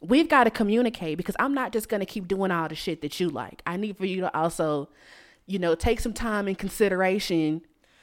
[0.00, 3.20] we've got to communicate because I'm not just gonna keep doing all the shit that
[3.20, 3.60] you like.
[3.66, 4.88] I need for you to also,
[5.46, 7.60] you know, take some time in consideration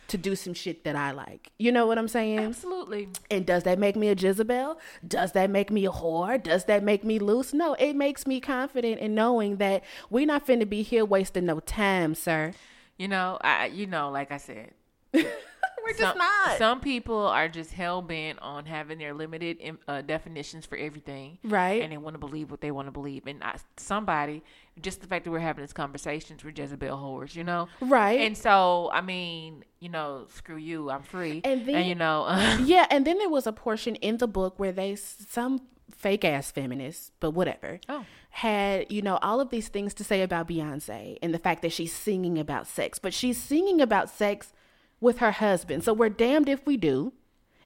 [0.10, 1.52] to do some shit that I like.
[1.58, 2.38] You know what I'm saying?
[2.38, 3.10] Absolutely.
[3.32, 4.80] And does that make me a Jezebel?
[5.08, 6.42] Does that make me a whore?
[6.42, 7.56] Does that make me loose?
[7.56, 11.60] No, it makes me confident in knowing that we're not finna be here wasting no
[11.60, 12.54] time, sir.
[12.98, 14.74] You know, I you know, like I said,
[15.86, 16.58] We're just not.
[16.58, 21.82] Some people are just hell bent on having their limited uh, definitions for everything, Right.
[21.82, 23.28] And they want to believe what they want to believe.
[23.28, 24.44] And I, somebody,
[24.82, 28.20] just the fact that we're having this conversations, we're Jezebel whores, you know, Right.
[28.22, 32.28] And so, I mean, you know, screw you, I'm free, And then- you know,
[32.64, 35.62] yeah, and then there was a portion in the book where they some
[35.96, 37.80] fake ass feminists, but whatever.
[37.88, 38.06] Oh.
[38.32, 41.72] Had, you know, all of these things to say about Beyonce and the fact that
[41.72, 44.52] she's singing about sex, but she's singing about sex
[45.00, 45.84] with her husband.
[45.84, 47.14] So we're damned if we do,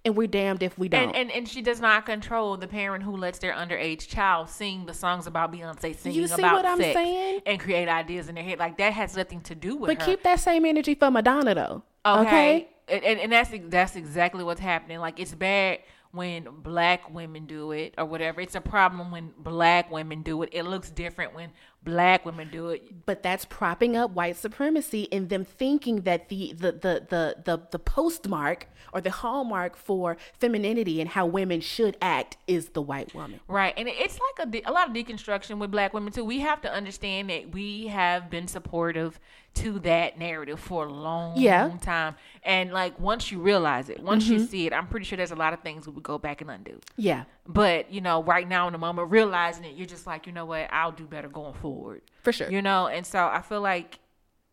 [0.06, 1.10] and we're damned if we don't.
[1.10, 4.86] and, and and she does not control the parent who lets their underage child sing
[4.86, 7.42] the songs about Beyonce singing see about what I'm sex saying?
[7.46, 8.60] and create ideas in their head.
[8.60, 10.06] Like that has nothing to do with but her.
[10.06, 11.84] keep that same energy for Madonna though.
[12.06, 12.22] Okay.
[12.22, 12.68] Okay.
[12.88, 15.00] And, and, and that's that's exactly what's happening.
[15.00, 15.80] Like it's bad
[16.12, 18.42] when black women do it or whatever.
[18.42, 20.50] It's a problem when black women do it.
[20.52, 21.52] It looks different when
[21.84, 23.06] black women do it.
[23.06, 27.62] But that's propping up white supremacy and them thinking that the the the the the,
[27.72, 33.14] the postmark or the hallmark for femininity and how women should act is the white
[33.14, 33.40] woman.
[33.48, 33.74] Right.
[33.78, 36.26] And it's like a, de- a lot of deconstruction with black women too.
[36.26, 39.20] We have to understand that we have been supportive
[39.56, 41.72] to that narrative for a long Yeah.
[41.82, 42.16] time.
[42.44, 44.46] And like once you realize it, once you mm-hmm.
[44.46, 46.50] see it, I'm pretty sure there's a lot of things we would go back and
[46.50, 46.80] undo.
[46.98, 50.34] Yeah, But, you know, right now in the moment, realizing it, you're just like, you
[50.34, 52.02] know what, I'll do better going forward.
[52.24, 52.50] for sure.
[52.52, 54.00] You know, and so I feel like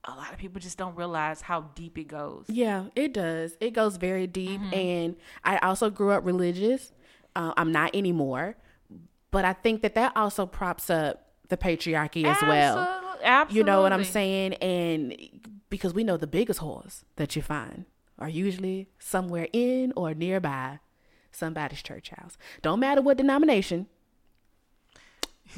[0.05, 2.45] a lot of people just don't realize how deep it goes.
[2.49, 3.57] Yeah, it does.
[3.61, 4.61] It goes very deep.
[4.73, 6.93] And I also grew up religious.
[7.35, 8.57] Uh, I'm not anymore.
[9.33, 13.03] But I think that that also props up the patriarchy as well.
[13.23, 13.59] Absolutely.
[13.59, 14.55] You know what I'm saying?
[14.55, 15.17] And
[15.71, 17.85] because we know the biggest whores that you find
[18.19, 20.79] are usually somewhere in or nearby
[21.37, 22.37] somebody's church house.
[22.63, 23.87] Don't matter what denomination.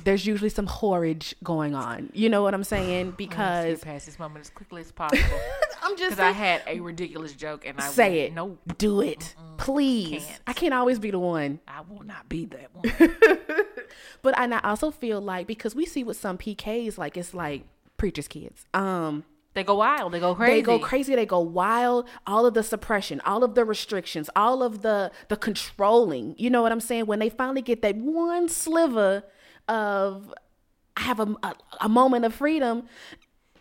[0.05, 2.11] There's usually some whorage going on.
[2.13, 3.15] You know what I'm saying?
[3.17, 5.23] Because past this moment as quickly as possible.
[5.83, 8.35] I'm just Because I had a ridiculous joke and I say went, it.
[8.35, 9.35] No, Do it.
[9.57, 10.25] Please.
[10.27, 10.41] Can't.
[10.47, 11.61] I can't always be the one.
[11.67, 13.17] I will not be that one.
[14.21, 17.63] But and I also feel like because we see with some PKs, like it's like
[17.97, 18.67] preachers' kids.
[18.75, 19.25] Um
[19.59, 20.13] they go wild.
[20.13, 20.55] They go crazy.
[20.55, 21.15] They go crazy.
[21.15, 22.09] They go wild.
[22.27, 26.35] All of the suppression, all of the restrictions, all of the the controlling.
[26.39, 27.07] You know what I'm saying?
[27.07, 29.25] When they finally get that one sliver
[29.69, 30.33] of
[30.97, 32.85] I have a, a, a moment of freedom,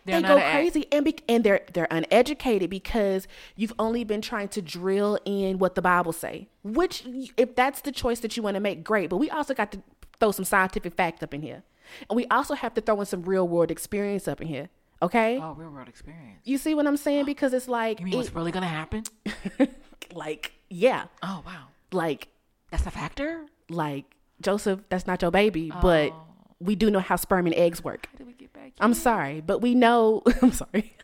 [0.04, 0.54] They're they go act.
[0.54, 5.58] crazy and be, and they're they're uneducated because you've only been trying to drill in
[5.58, 6.48] what the Bible say.
[6.64, 7.06] Which,
[7.36, 9.10] if that's the choice that you want to make, great.
[9.10, 9.82] But we also got to
[10.18, 11.62] throw some scientific fact up in here,
[12.08, 14.68] and we also have to throw in some real world experience up in here.
[15.00, 15.38] Okay.
[15.40, 16.40] Oh, real world experience.
[16.44, 17.24] You see what I'm saying?
[17.24, 19.04] Because it's like, You mean what's really going to happen?
[20.12, 21.66] like, yeah, Oh, wow.
[21.92, 22.28] like,
[22.70, 23.46] That's a factor?
[23.70, 24.04] like
[24.40, 26.26] Joseph, that's not your baby, but oh.
[26.60, 28.08] we do know how sperm and eggs work.
[28.12, 30.22] How did we get back I'm sorry, but we know.
[30.42, 30.96] I'm sorry,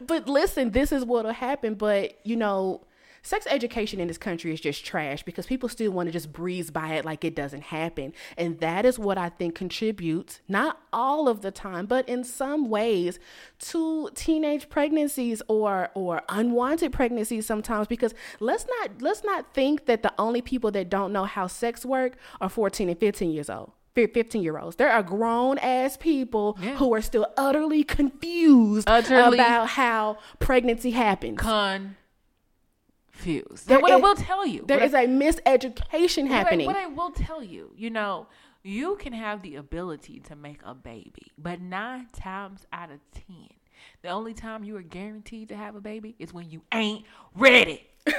[0.00, 1.74] but listen, this is what'll happen.
[1.74, 2.82] But you know,
[3.22, 6.70] sex education in this country is just trash because people still want to just breeze
[6.70, 11.28] by it like it doesn't happen, and that is what I think contributes, not all
[11.28, 13.18] of the time, but in some ways,
[13.60, 17.86] to teenage pregnancies or or unwanted pregnancies sometimes.
[17.86, 21.84] Because let's not let's not think that the only people that don't know how sex
[21.86, 23.72] work are 14 and 15 years old.
[23.94, 24.76] 15 year olds.
[24.76, 26.76] There are grown ass people Yeah.
[26.76, 31.38] who are still utterly confused Utterly about how pregnancy happens.
[33.12, 33.68] Confused.
[33.68, 36.66] There what I will tell you, There what I- is a miseducation what I- happening.
[36.66, 38.26] What I, will tell you, you know,
[38.62, 43.48] you can have the ability to make a baby, but nine times out of ten,
[44.02, 47.86] the only time you are guaranteed to have a baby is when you ain't ready.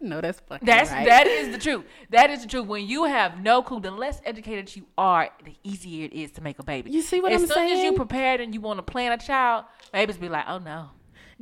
[0.00, 1.06] no, that's fucking That's right.
[1.06, 1.84] that is the truth.
[2.10, 2.66] That is the truth.
[2.66, 6.42] When you have no clue, the less educated you are, the easier it is to
[6.42, 6.90] make a baby.
[6.90, 7.70] You see what as I'm saying?
[7.72, 10.44] As soon as you prepared and you want to plan a child, babies be like,
[10.48, 10.90] "Oh no,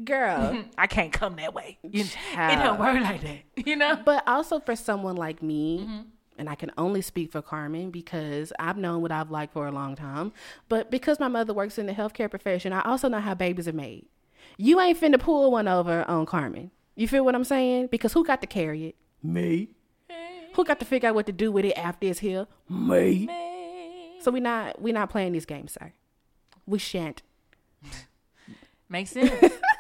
[0.05, 0.65] Girl.
[0.79, 1.79] I can't come that way.
[1.83, 3.97] You, it don't work like that." You know.
[4.05, 6.01] But also for someone like me, Mm-hmm.
[6.39, 9.73] and I can only speak for Carmen because I've known what I've liked for a
[9.73, 10.33] long time.
[10.69, 13.73] But because my mother works in the healthcare profession, I also know how babies are
[13.73, 14.07] made.
[14.59, 16.71] You ain't finna pull one over on Carmen.
[16.95, 17.89] You feel what I'm saying?
[17.91, 18.97] Because who got to carry it?
[19.23, 19.69] Me.
[20.55, 22.47] Who got to figure out what to do with it after it's here?
[22.69, 23.29] Me.
[24.21, 25.93] So we not we not playing these games, sir.
[26.67, 27.23] We shan't.
[28.89, 29.33] Makes sense.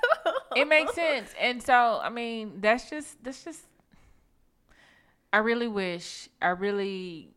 [0.56, 1.32] it makes sense.
[1.40, 3.62] And so, I mean, that's just that's just
[5.32, 7.30] I really wish I really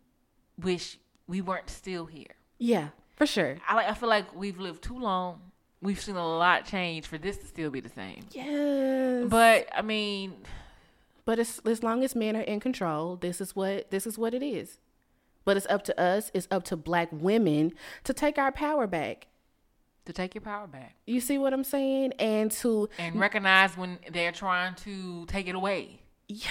[0.60, 0.98] wish
[1.28, 2.36] we weren't still here.
[2.58, 3.58] Yeah, for sure.
[3.68, 5.42] I like I feel like we've lived too long.
[5.82, 8.26] We've seen a lot change for this to still be the same.
[8.32, 9.28] Yes.
[9.30, 10.34] But I mean,
[11.26, 14.34] But as, as long as men are in control, this is what this is what
[14.34, 14.80] it is.
[15.44, 17.74] But it's up to us, it's up to black women
[18.04, 19.28] to take our power back.
[20.06, 22.14] To take your power back You see what I'm saying?
[22.14, 26.02] And to and recognize when they're trying to take it away.
[26.28, 26.50] Yeah,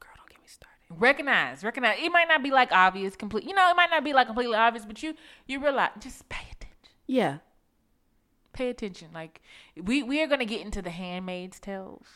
[0.00, 1.00] girl, don't get me started.
[1.00, 1.98] Recognize, recognize.
[2.00, 3.44] It might not be like obvious, complete.
[3.44, 5.14] You know, it might not be like completely obvious, but you
[5.46, 6.92] you realize just pay attention.
[7.06, 7.38] Yeah.
[8.52, 9.08] Pay attention.
[9.12, 9.40] Like
[9.82, 12.06] we we are gonna get into the Handmaid's Tales.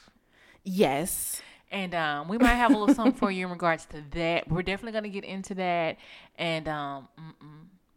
[0.64, 1.42] Yes.
[1.70, 4.50] And um, we might have a little something for you in regards to that.
[4.50, 5.98] We're definitely gonna get into that.
[6.36, 7.08] And um,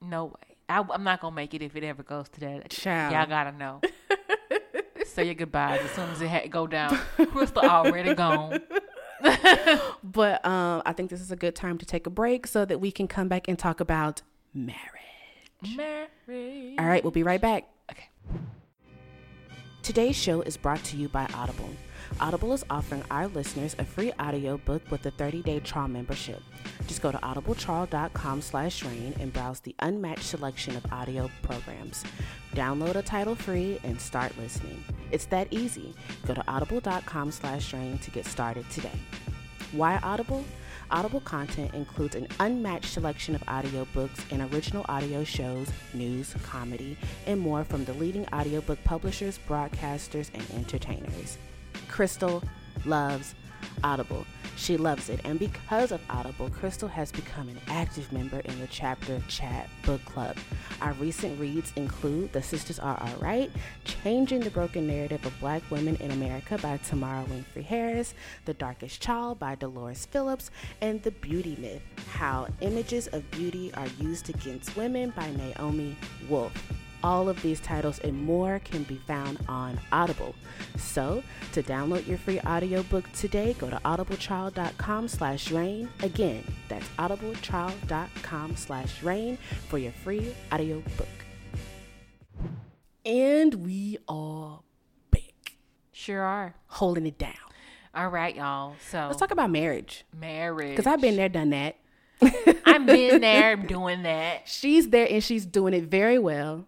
[0.01, 2.69] no way, I, I'm not gonna make it if it ever goes to that.
[2.69, 3.13] Child.
[3.13, 3.81] Y'all gotta know.
[5.05, 6.97] Say your goodbyes as soon as it ha- go down.
[7.31, 8.62] Crystal already gone.
[10.03, 12.79] But um I think this is a good time to take a break so that
[12.81, 14.21] we can come back and talk about
[14.53, 14.79] marriage.
[15.77, 16.79] Married.
[16.79, 17.67] All right, we'll be right back.
[17.91, 18.07] Okay.
[19.84, 21.69] Today's show is brought to you by Audible.
[22.19, 26.41] Audible is offering our listeners a free audiobook with a 30-day trial membership.
[26.88, 32.04] Just go to audibletrial.com slash reign and browse the unmatched selection of audio programs.
[32.54, 34.84] Download a title free and start listening.
[35.12, 35.93] It's that easy.
[36.26, 39.00] Go to audible.com slash reign to get started today.
[39.71, 40.43] Why Audible?
[40.91, 47.39] Audible content includes an unmatched selection of audiobooks and original audio shows, news, comedy, and
[47.39, 51.38] more from the leading audiobook publishers, broadcasters, and entertainers.
[51.91, 52.41] Crystal
[52.86, 53.36] loves
[53.84, 54.25] Audible.
[54.56, 58.67] She loves it, and because of Audible, Crystal has become an active member in the
[58.67, 60.38] Chapter Chat Book Club.
[60.82, 63.51] Our recent reads include The Sisters Are Alright,
[63.86, 68.13] Changing the Broken Narrative of Black Women in America by Tamara Winfrey Harris,
[68.45, 73.88] The Darkest Child by Delores Phillips, and The Beauty Myth How Images of Beauty Are
[73.99, 75.95] Used Against Women by Naomi
[76.30, 76.54] Wolf.
[77.03, 80.35] All of these titles and more can be found on Audible.
[80.77, 85.89] So, to download your free audiobook today, go to audibletrial.com slash reign.
[86.03, 89.37] Again, that's audibletrial.com slash reign
[89.67, 91.07] for your free audiobook.
[93.05, 94.59] And we are
[95.09, 95.53] back,
[95.91, 96.55] Sure are.
[96.67, 97.33] holding it down.
[97.95, 98.75] All right, y'all.
[98.89, 100.05] So Let's talk about marriage.
[100.17, 100.69] marriage.
[100.69, 101.77] Because I've been there, done that.
[102.65, 104.43] I've been there doing that.
[104.45, 106.67] She's there and she's doing it very well.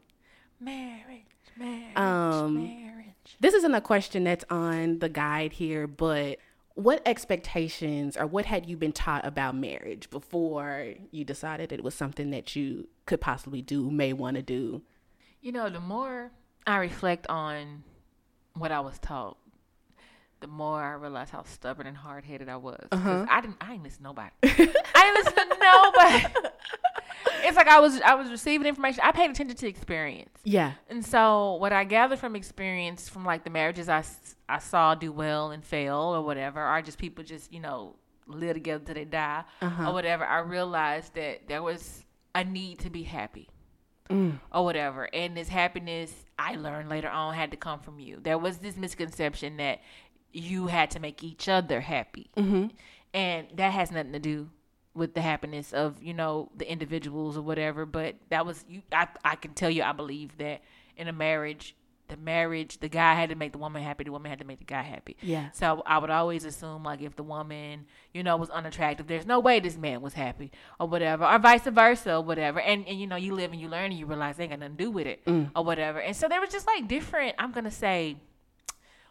[0.63, 1.23] Marriage,
[1.57, 3.37] marriage, Um, marriage.
[3.39, 6.39] This isn't a question that's on the guide here, but
[6.75, 11.93] what expectations or what had you been taught about marriage before you decided it was
[11.93, 14.81] something that you could possibly do, may want to do?
[15.41, 16.31] You know, the more
[16.65, 17.83] I reflect on
[18.55, 19.37] what I was taught,
[20.39, 22.87] the more I realize how stubborn and hard headed I was.
[22.91, 23.57] 'Cause I didn't.
[23.61, 24.29] I didn't listen to nobody.
[24.43, 24.47] I
[25.03, 26.49] didn't listen to nobody.
[27.43, 27.99] It's like I was.
[28.01, 29.01] I was receiving information.
[29.03, 30.37] I paid attention to experience.
[30.43, 30.73] Yeah.
[30.89, 34.03] And so, what I gathered from experience, from like the marriages I,
[34.49, 37.95] I saw do well and fail or whatever, or just people just, you know,
[38.27, 39.89] live together till they die uh-huh.
[39.89, 43.49] or whatever, I realized that there was a need to be happy
[44.09, 44.39] mm.
[44.51, 45.09] or whatever.
[45.13, 48.19] And this happiness, I learned later on, had to come from you.
[48.21, 49.81] There was this misconception that
[50.31, 52.29] you had to make each other happy.
[52.37, 52.67] Mm-hmm.
[53.13, 54.49] And that has nothing to do
[54.93, 57.85] with the happiness of, you know, the individuals or whatever.
[57.85, 58.81] But that was, you.
[58.91, 60.61] I, I can tell you, I believe that
[60.97, 61.75] in a marriage,
[62.09, 64.59] the marriage, the guy had to make the woman happy, the woman had to make
[64.59, 65.15] the guy happy.
[65.21, 65.49] Yeah.
[65.51, 69.39] So I would always assume like if the woman, you know, was unattractive, there's no
[69.39, 72.59] way this man was happy or whatever, or vice versa or whatever.
[72.59, 74.59] And and you know, you live and you learn and you realize they ain't got
[74.59, 75.49] nothing to do with it mm.
[75.55, 75.99] or whatever.
[75.99, 77.35] And so there was just like different.
[77.39, 78.17] I'm gonna say,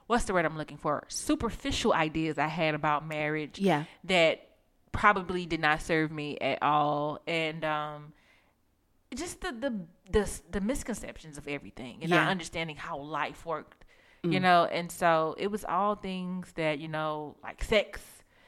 [0.07, 1.05] what's the word I'm looking for?
[1.09, 3.59] Superficial ideas I had about marriage.
[3.59, 3.85] Yeah.
[4.05, 4.49] That
[4.92, 8.12] probably did not serve me at all, and um,
[9.14, 12.20] just the the the, the misconceptions of everything and Yeah.
[12.24, 13.85] not understanding how life worked.
[14.24, 18.00] You know, and so it was all things that you know, like sex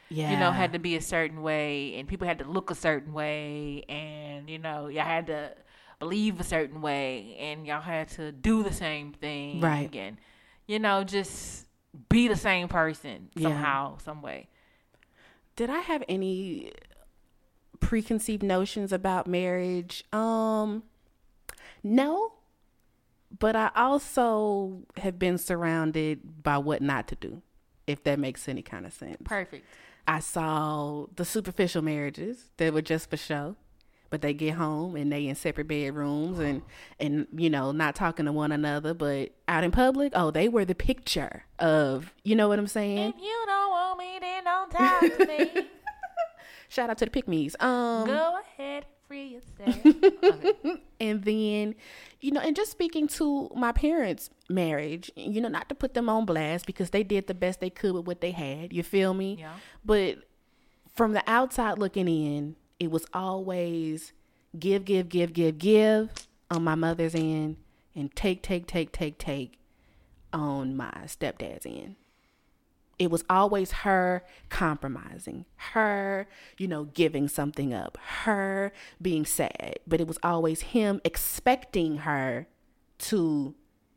[0.08, 0.30] Yeah.
[0.30, 3.12] you know, had to be a certain way, and people had to look a certain
[3.12, 5.52] way, and you know, y'all had to
[5.98, 9.92] believe a certain way, and y'all had to do the same thing, Right.
[9.96, 10.16] And
[10.68, 11.66] you know, just
[12.08, 13.48] be the same person Yeah.
[13.48, 14.48] somehow, some way.
[15.56, 16.72] Did I have any
[17.80, 20.04] preconceived notions about marriage?
[20.12, 20.84] Um
[21.82, 22.32] no.
[23.38, 27.42] But I also have been surrounded by what not to do,
[27.86, 29.18] if that makes any kind of sense.
[29.24, 29.66] Perfect.
[30.06, 33.56] I saw the superficial marriages that were just for show,
[34.14, 36.62] but they get home and they in separate bedrooms and
[37.00, 40.64] and you know not talking to one another, but out in public, oh, they were
[40.64, 43.12] the picture of you know what I'm saying.
[43.16, 45.66] If you don't want me, then don't talk to me.
[46.68, 47.56] Shout out to the pick me's.
[47.58, 49.84] Um, Go ahead, free yourself.
[49.84, 50.52] Okay.
[51.00, 51.74] and then
[52.20, 56.08] you know and just speaking to my parents marriage you know not to put them
[56.08, 59.12] on blast because they did the best they could with what they had you feel
[59.12, 59.54] me Yeah.
[59.84, 60.18] but
[60.94, 64.12] from the outside looking in it was always
[64.58, 66.10] give give give give give
[66.50, 67.56] on my mother's end
[67.94, 69.58] and take take take take take
[70.32, 71.96] on my stepdad's end
[72.98, 80.00] it was always her compromising, her, you know, giving something up, her being sad, but
[80.00, 82.46] it was always him expecting her
[82.98, 83.54] to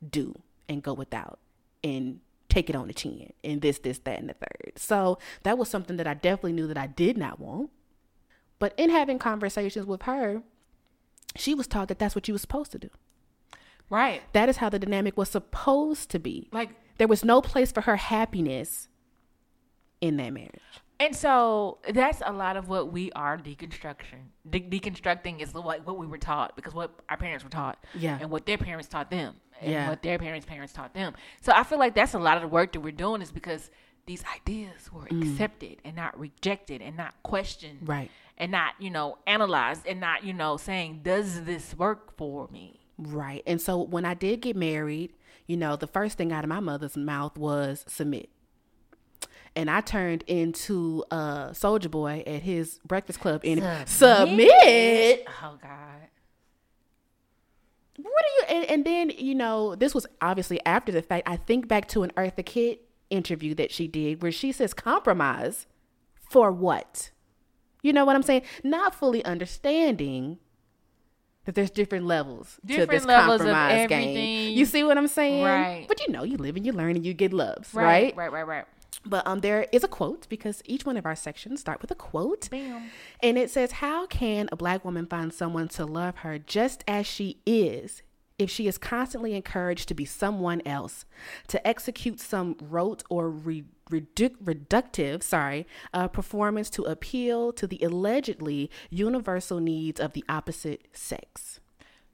[0.07, 0.33] do
[0.67, 1.39] and go without
[1.83, 4.73] and take it on the chin and this, this, that, and the third.
[4.77, 7.69] So that was something that I definitely knew that I did not want.
[8.60, 10.41] But in having conversations with her,
[11.35, 12.89] she was taught that that's what you were supposed to do.
[13.89, 14.21] right.
[14.33, 16.49] That is how the dynamic was supposed to be.
[16.51, 18.87] Like There was no place for her happiness
[20.01, 20.62] in that marriage.
[20.99, 24.31] And so that's a lot of what we are deconstruction.
[24.49, 28.17] De- deconstructing is like what we were taught because what our parents were taught, Yeah.
[28.19, 29.89] and what their parents taught them, and Yeah.
[29.89, 31.13] what their parents' parents taught them.
[31.41, 33.69] So I feel like that's a lot of the work that we're doing is because
[34.08, 35.21] these ideas were mm.
[35.21, 37.87] accepted and not rejected and not questioned.
[37.87, 38.10] Right.
[38.38, 42.79] And not, you know, analyzed and not, you know, saying, does this work for me?
[42.98, 43.42] Right.
[43.48, 45.13] And so when I did get married,
[45.48, 48.29] you know, the first thing out of my mother's mouth was submit.
[49.56, 55.25] And I turned into a Soulja Boy at his breakfast club and submit.
[55.42, 56.10] Oh God.
[57.98, 58.60] What are you?
[58.60, 61.27] And, and then you know, this was obviously after the fact.
[61.27, 65.65] I think back to an Eartha Kitt interview that she did where she says compromise
[66.29, 67.10] for what?
[67.88, 68.42] You know what I'm saying?
[68.65, 70.40] Not fully understanding
[71.46, 74.58] that there's different levels to Different this levels of compromise game.
[74.58, 75.46] You see what I'm saying?
[75.46, 75.85] Right.
[75.88, 78.13] But you know, you live and you learn and you get loves, Right.
[78.13, 78.15] right?
[78.17, 78.31] Right.
[78.33, 78.46] Right.
[78.48, 78.65] Right.
[79.06, 81.96] But um, there is a quote because each one of our sections start with a
[81.96, 82.50] quote.
[82.50, 82.90] Bam.
[83.23, 87.08] And it says, How can a black woman find someone to love her just as
[87.08, 88.02] she is
[88.38, 91.06] if she is constantly encouraged to be someone else,
[91.48, 97.79] to execute some rote or re- redu- reductive, sorry, uh, performance to appeal to the
[97.83, 101.60] allegedly universal needs of the opposite sex?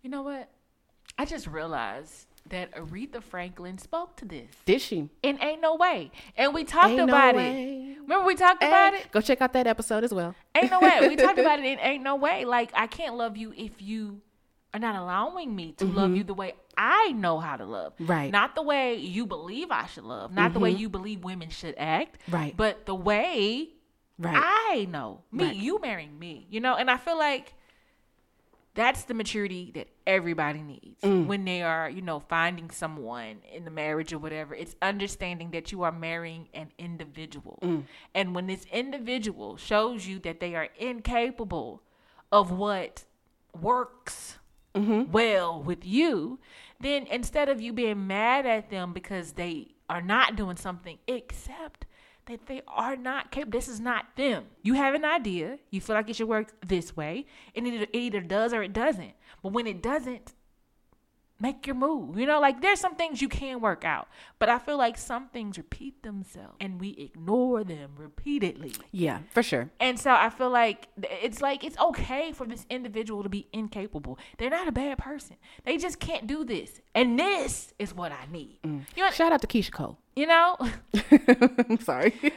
[0.01, 0.49] You know what?
[1.17, 4.49] I just realized that Aretha Franklin spoke to this.
[4.65, 5.09] Did she?
[5.23, 6.11] And ain't no way.
[6.35, 7.95] And we talked Ain't no about way.
[7.95, 8.01] it.
[8.01, 9.09] Remember we talked about it?
[9.11, 10.35] Go check out that episode as well.
[10.55, 11.07] Ain't no way.
[11.07, 12.43] We talked about it and ain't no way.
[12.43, 14.19] Like I can't love you if you
[14.73, 17.93] are not allowing me to love you the way I know how to love.
[17.93, 18.05] Mm-hmm.
[18.07, 18.23] Right.
[18.25, 18.31] Mm-hmm.
[18.31, 20.33] Not the way you believe I should love.
[20.33, 22.17] Not the way you believe women should act.
[22.29, 22.55] Right.
[22.55, 23.69] But the way
[24.19, 24.35] Right.
[24.71, 25.21] I know.
[25.31, 25.55] Me, Right.
[25.55, 26.45] you marrying me.
[26.49, 27.55] You know, and I feel like
[28.75, 31.27] that's the maturity that everybody needs Mm.
[31.27, 34.55] when they are, you know, finding someone in the marriage or whatever.
[34.55, 37.59] It's understanding that you are marrying an individual.
[37.61, 37.83] Mm.
[38.15, 41.83] And when this individual shows you that they are incapable
[42.31, 43.03] of what
[43.59, 44.39] works
[44.75, 45.11] Mm-hmm.
[45.11, 46.39] well with you,
[46.79, 51.85] then instead of you being mad at them because they are not doing something, accept
[52.25, 53.57] that they are not capable.
[53.57, 54.45] This is not them.
[54.61, 55.59] You have an idea.
[55.69, 59.13] You feel like it should work this way, and it either does or it doesn't.
[59.41, 60.33] But when it doesn't,
[61.39, 62.17] make your move.
[62.17, 64.07] You know, like there's some things you can work out,
[64.39, 68.73] but I feel like some things repeat themselves, and we ignore them repeatedly.
[68.91, 69.69] Yeah, for sure.
[69.79, 74.17] And so I feel like it's like it's okay for this individual to be incapable.
[74.37, 75.37] They're not a bad person.
[75.65, 76.81] They just can't do this.
[76.95, 78.59] And this is what I need.
[78.63, 78.81] Mm.
[78.95, 79.97] You know, Shout out to Keyshia Cole.
[80.15, 80.55] You know?
[81.69, 82.13] I'm sorry.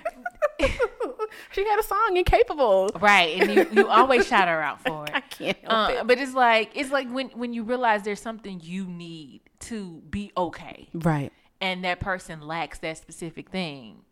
[1.52, 2.90] she had a song, Incapable.
[3.00, 3.40] right.
[3.40, 5.10] And you, you always shout her out for it.
[5.14, 6.06] I can't Uh, it.
[6.06, 10.32] but it's like it's like when when you realize there's something you need to be
[10.36, 11.32] okay Right.
[11.60, 14.02] and that person lacks that specific thing.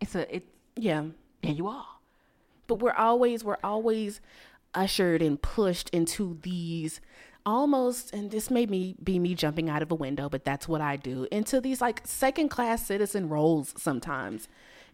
[0.00, 0.44] It's a it
[0.76, 1.04] Yeah.
[1.42, 1.86] yeah, you are.
[2.66, 4.20] But we're always we're always
[4.74, 7.00] ushered and pushed into these
[7.48, 10.80] almost and this may me be me jumping out of a window, but that's what
[10.80, 11.26] I do.
[11.32, 14.48] Into these like second class citizen roles sometimes.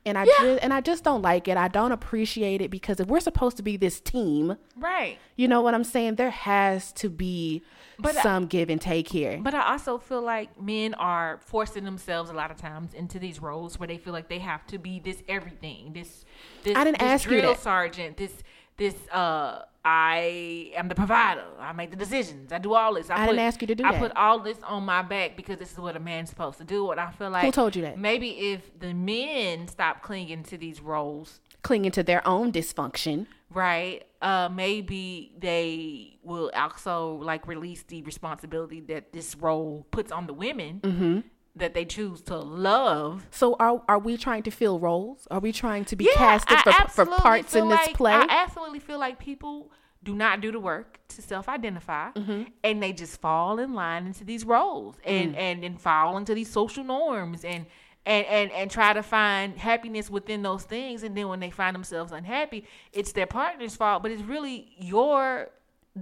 [0.06, 1.56] And I just and I just don't like it.
[1.56, 5.16] I don't appreciate it because if we're supposed to be this team, Right.
[5.36, 6.16] you know what I'm saying?
[6.16, 7.62] There has to be
[7.98, 9.40] But I- some give and take here.
[9.42, 13.40] But I also feel like men are forcing themselves a lot of times into these
[13.40, 15.94] roles where they feel like they have to be this everything.
[15.94, 16.26] This
[16.64, 17.58] this, I didn't this ask you that.
[17.60, 18.18] sergeant.
[18.18, 18.34] This
[18.76, 21.44] this uh I am the provider.
[21.60, 22.52] I make the decisions.
[22.52, 23.10] I do all this.
[23.10, 24.00] I didn't ask you to do I that.
[24.00, 26.90] put all this on my back because this is what a man's supposed to do.
[26.90, 27.98] And I feel like who told you that?
[27.98, 33.26] Maybe if the men stop clinging to these roles, Clinging to their own dysfunction.
[33.50, 34.04] right?
[34.22, 40.32] Uh, maybe they will also like release the responsibility that this role puts on the
[40.32, 41.20] women Mm-hmm.
[41.56, 43.26] That they choose to love.
[43.30, 45.26] So are are we trying to fill roles?
[45.30, 48.12] Are we trying to be casted I for, for parts in this like- play?
[48.12, 49.70] I absolutely feel like people
[50.02, 52.42] do not do the work to self-identify, Mm-hmm.
[52.62, 55.00] and they just fall in line into these roles Mm.
[55.06, 57.66] and and and fall into these social norms and.
[58.06, 61.74] And, and and try to find happiness within those things and then when they find
[61.74, 65.48] themselves unhappy it's their partner's fault but it's really your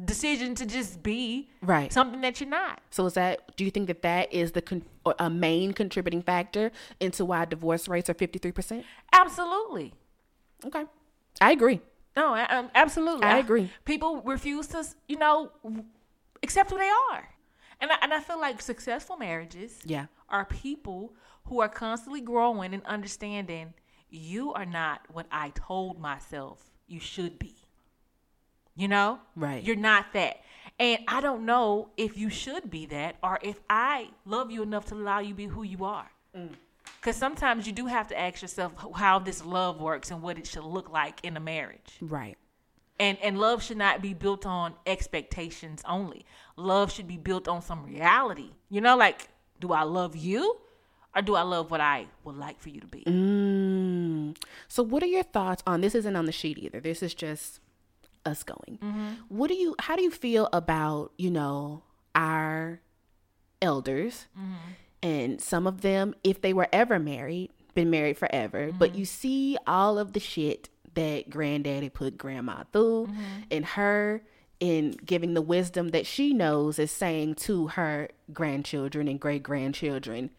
[0.04, 1.92] decision to just be Right.
[1.92, 3.56] something that you're not So is that?
[3.56, 7.44] Do you think that that is the con- or a main contributing factor into why
[7.44, 8.86] divorce rates are fifty three percent?
[9.12, 9.92] absolutely
[10.64, 10.84] Okay,
[11.40, 11.80] I agree.
[12.16, 13.24] No, I- um, absolutely.
[13.26, 13.70] I agree.
[13.84, 15.50] People refuse to, you know,
[16.42, 17.28] accept who they are,
[17.80, 20.06] and I, and I feel like successful marriages, Yeah.
[20.28, 21.14] are people
[21.46, 23.74] who are constantly growing and understanding.
[24.08, 27.56] You are not what I told myself you should be.
[28.74, 29.62] You know, Right.
[29.62, 30.40] You're not that,
[30.78, 34.86] and I don't know if you should be that or if I love you enough
[34.86, 36.10] to allow you to be who you are.
[37.00, 40.46] Because sometimes you do have to ask yourself how this love works and what it
[40.46, 41.98] should look like in a marriage.
[42.00, 42.38] Right.
[42.98, 46.24] And and love should not be built on expectations only.
[46.56, 48.50] Love should be built on some reality.
[48.70, 49.28] You know, like,
[49.60, 50.58] do I love you?
[51.14, 53.04] Or do I love what I would like for you to be?
[53.04, 54.36] Mm.
[54.68, 55.94] So, what are your thoughts on this?
[55.94, 56.80] Isn't on the sheet either.
[56.80, 57.60] This is just
[58.24, 58.78] us going.
[58.82, 59.08] Mm-hmm.
[59.28, 59.74] What do you?
[59.78, 61.82] How do you feel about you know
[62.14, 62.80] our
[63.60, 64.54] elders mm-hmm.
[65.02, 68.98] and some of them, if they were ever married, been married forever, but mm-hmm.
[68.98, 73.08] you see all of the shit that granddaddy put grandma through,
[73.50, 74.22] and her
[74.60, 80.30] in giving the wisdom that she knows is saying to her grandchildren and great grandchildren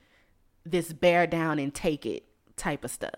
[0.66, 2.24] this bear down and take it
[2.56, 3.16] type of stuff.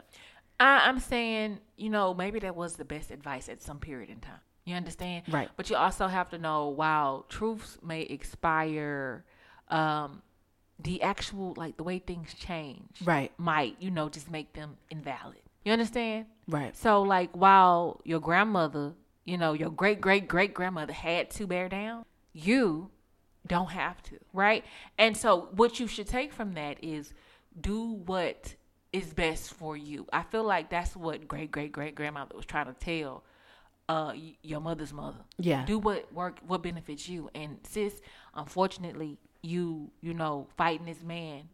[0.59, 4.19] I, I'm saying, you know, maybe that was the best advice at some period in
[4.19, 4.39] time.
[4.65, 5.23] You understand?
[5.31, 5.49] Right.
[5.55, 9.23] But you also have to know while truths may expire,
[9.69, 10.21] um,
[10.79, 13.31] the actual like the way things change Right.
[13.37, 15.39] might, you know, just make them invalid.
[15.63, 16.25] You understand?
[16.47, 16.75] Right.
[16.75, 18.93] So like while your grandmother,
[19.23, 22.89] you know, your great great great grandmother had to bear down, you
[23.47, 24.65] don't have to, right?
[24.97, 27.13] And so what you should take from that is
[27.59, 28.55] do what
[28.91, 30.07] is best for you.
[30.11, 33.23] I feel like that's what great great great grandmother was trying to tell
[33.89, 35.19] uh your mother's mother.
[35.37, 35.65] Yeah.
[35.65, 37.29] Do what work what benefits you.
[37.35, 38.01] And sis,
[38.33, 41.49] unfortunately, you you know fighting this man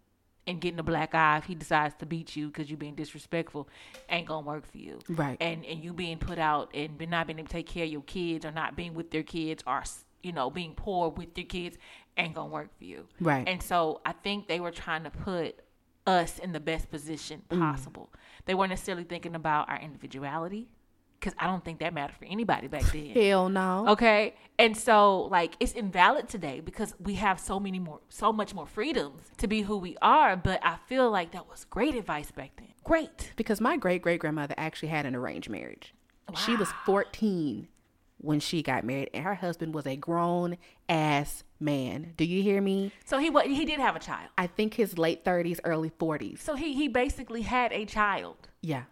[0.48, 3.68] and getting a black eye if he decides to beat you because you being disrespectful
[4.10, 5.38] ain't gonna work for you Right.
[5.40, 8.02] and and you being put out and not being able to take care of your
[8.02, 9.84] kids or not being with their kids or
[10.24, 11.78] you know being poor with your kids
[12.18, 13.48] ain't gonna work for you Right.
[13.48, 15.60] and so i think they were trying to put
[16.08, 18.12] us in the best position possible
[18.46, 20.68] they weren't necessarily thinking about our individuality
[21.22, 23.86] because i don't think that mattered for anybody back then Hell no.
[23.90, 24.36] Okay.
[24.58, 28.66] And so like it's invalid today because we have so many more so much more
[28.66, 32.52] freedoms to be who we are, but I feel like that was great advice back
[32.58, 32.68] then.
[32.84, 33.34] Great.
[33.36, 35.94] Because my great great grandmother actually had an arranged marriage.
[36.46, 37.68] She was 14
[38.20, 40.58] when she got married, and her husband was a grown
[40.88, 42.14] ass man.
[42.16, 42.94] Do you hear me?
[43.04, 44.30] So he was, he did have a child.
[44.38, 46.40] I think his late 30s, early 40s.
[46.40, 48.48] So he he basically had a child.
[48.62, 48.84] Yeah.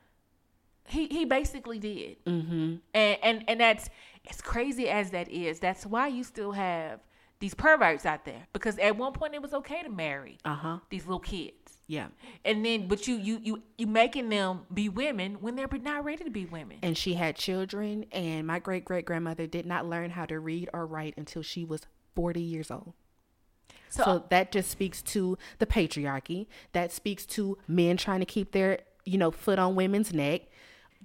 [0.89, 2.23] He he basically did.
[2.25, 2.75] Mm-hmm.
[2.93, 3.89] And and and that's
[4.29, 5.59] as crazy as that is.
[5.59, 6.99] That's why you still have
[7.39, 10.77] these perverts out there because at one point it was okay to marry Uh huh.
[10.89, 11.53] these little kids.
[11.87, 12.07] Yeah.
[12.45, 16.23] And then, but you you you you making them be women when they're not ready
[16.23, 16.77] to be women.
[16.83, 20.69] And she had children, and my great great grandmother did not learn how to read
[20.73, 21.81] or write until she was
[22.15, 22.93] 40 years old.
[23.89, 26.45] So, So that just speaks to the patriarchy.
[26.73, 30.41] That speaks to men trying to keep their, you know, foot on women's neck.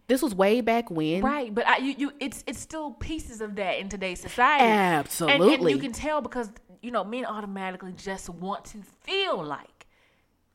[0.06, 1.22] This was way back when.
[1.22, 4.64] right, but I, you you it's it's still pieces of that in today's society.
[4.64, 5.72] And, and Absolutely.
[5.72, 6.50] you can tell because
[6.82, 9.86] you know men automatically just want to feel like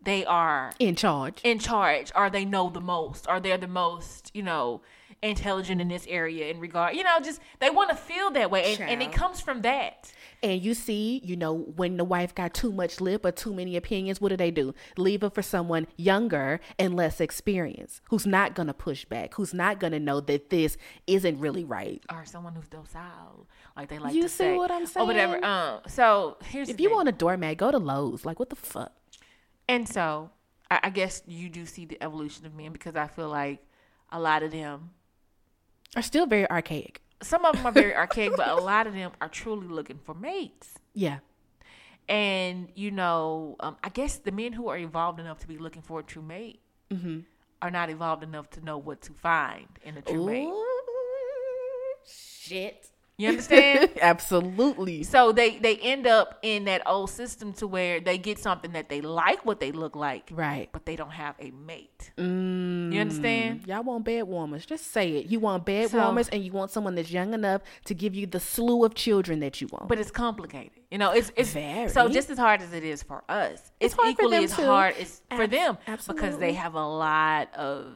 [0.02, 1.42] they are In charge.
[1.44, 4.82] in charge, or they know the most, or they're the most you know
[5.22, 6.96] intelligent in this area in regard.
[6.96, 10.12] You know, just they want to feel that way, and, and it comes from that.
[10.42, 13.76] And you see, you know, when the wife got too much lip or too many
[13.76, 14.74] opinions, what do they do?
[14.98, 19.54] Leave her for someone younger and less experienced, who's not going to push back, who's
[19.54, 20.78] not going to know that this
[21.08, 22.02] isn't really right.
[22.10, 25.04] Or someone who's docile, like they like You to see say, what I'm saying?
[25.04, 25.44] or whatever.
[25.44, 26.96] Um, so here's If you thing.
[26.96, 28.24] want a doormat, go to Lowe's.
[28.26, 28.94] Like, what the fuck?
[29.68, 30.30] And so
[30.72, 33.62] I, I guess you do see the evolution of men because I feel like
[34.10, 34.92] a lot of them,
[35.98, 37.02] Are still very archaic.
[37.22, 40.14] Some of them are very archaic, but a lot of them are truly looking for
[40.14, 40.76] mates.
[40.94, 41.20] Yeah.
[42.08, 45.82] And you know, um, I guess the men who are evolved enough to be looking
[45.82, 46.62] for a true mate
[46.92, 47.20] Mm-hmm.
[47.62, 50.50] are not evolved enough to know what to find in a true mate.
[52.06, 52.88] Shit.
[53.20, 53.90] You understand?
[54.02, 55.04] Absolutely.
[55.04, 58.88] so they they end up in that old system to where they get something that
[58.90, 60.70] they like what they look like, Right.
[60.72, 62.12] but they don't have a mate.
[62.18, 63.68] Mm, You understand?
[63.68, 64.66] Y'all want bed warmers.
[64.66, 65.26] Just say it.
[65.28, 68.26] You want bed So- warmers and you want someone that's young enough to give you
[68.26, 69.90] the slew of children that you want.
[69.90, 70.72] but it's complicated.
[70.92, 71.90] You know, it's it's Very.
[71.90, 75.22] so just as hard as it is for us, it's, for equally as hard as
[75.30, 77.94] for Abs- them because they have a lot of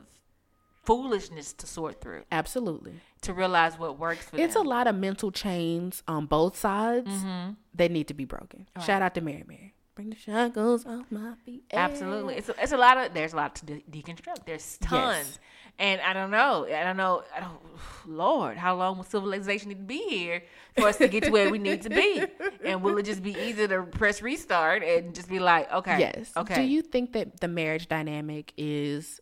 [0.84, 2.94] foolishness to sort through Absolutely.
[3.22, 4.46] to realize what works for them.
[4.46, 7.52] It's a lot of mental chains on both sides Mm-hmm.
[7.76, 8.68] that need to be broken.
[8.86, 9.74] Shout out to Mary Mary.
[9.96, 11.66] Bring the shackles off my feet.
[11.72, 14.44] Absolutely, it's a, it's a lot of there's a lot to de- deconstruct.
[14.48, 15.38] There's tons,
[15.78, 17.60] and I don't know, I don't know, I don't.
[18.08, 20.42] Lord, how long will civilization need to be here
[20.76, 22.24] for us to get to where we need to be?
[22.66, 26.32] And will it just be easy to press restart and just be like, okay, Yes.
[26.36, 26.56] okay?
[26.56, 29.20] Do you think that the marriage dynamic is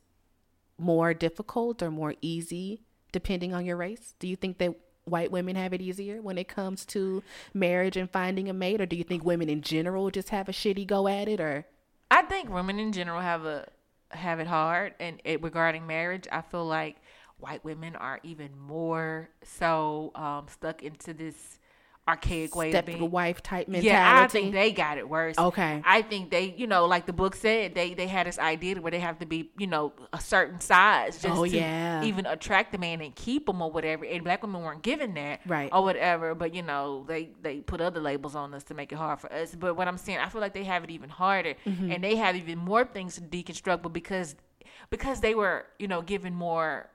[0.81, 4.15] more difficult or more easy depending on your race?
[4.19, 4.73] Do you think that
[5.05, 7.23] white women have it easier when it comes to
[7.53, 8.81] marriage and finding a mate?
[8.81, 11.65] Or do you think women in general just have a shitty go at it or?
[12.09, 13.67] I think women in general have a
[14.09, 16.97] have it hard, and it, regarding marriage, I feel like
[17.37, 21.59] white women are even more so um, stuck into this
[22.07, 23.11] archaic way of Step being.
[23.11, 23.87] wife type mentality.
[23.87, 25.37] Yeah, I think they got it worse.
[25.37, 25.81] Okay.
[25.85, 28.91] I think they, you know, like the book said, they they had this idea where
[28.91, 32.03] they have to be, you know, a certain size just Oh, to yeah.
[32.03, 34.03] even attract the man and keep him or whatever.
[34.03, 35.69] And black women weren't given that, Right.
[35.71, 36.33] or whatever.
[36.35, 39.31] But you know, they they put other labels on us to make it hard for
[39.31, 39.53] us.
[39.55, 41.91] But what I'm saying, I feel like they have it even harder, Mm-hmm.
[41.91, 43.83] and they have even more things to deconstruct.
[43.83, 44.35] But because
[44.89, 46.89] because they were, you know, given more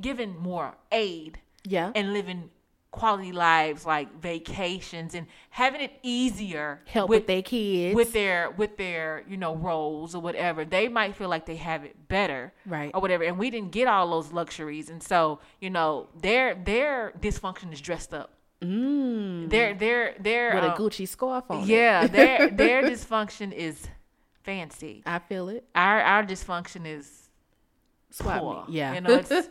[0.00, 1.92] given more aid Yeah.
[1.94, 2.50] and living
[2.90, 7.94] quality lives like vacations and having it easier Help with, their kids.
[7.94, 11.84] with their with their you know roles or whatever they might feel like they have
[11.84, 12.90] it better Right.
[12.92, 17.12] or whatever and we didn't get all those luxuries and so you know their their
[17.20, 21.62] dysfunction is dressed up mm, their their their with a um, Gucci scarf on.
[21.62, 21.66] it.
[21.68, 23.86] yeah their their dysfunction is
[24.42, 25.64] fancy I feel it.
[25.76, 27.28] our our dysfunction is
[28.10, 28.78] Swap poor me.
[28.78, 28.94] Yeah.
[28.94, 29.30] you know it's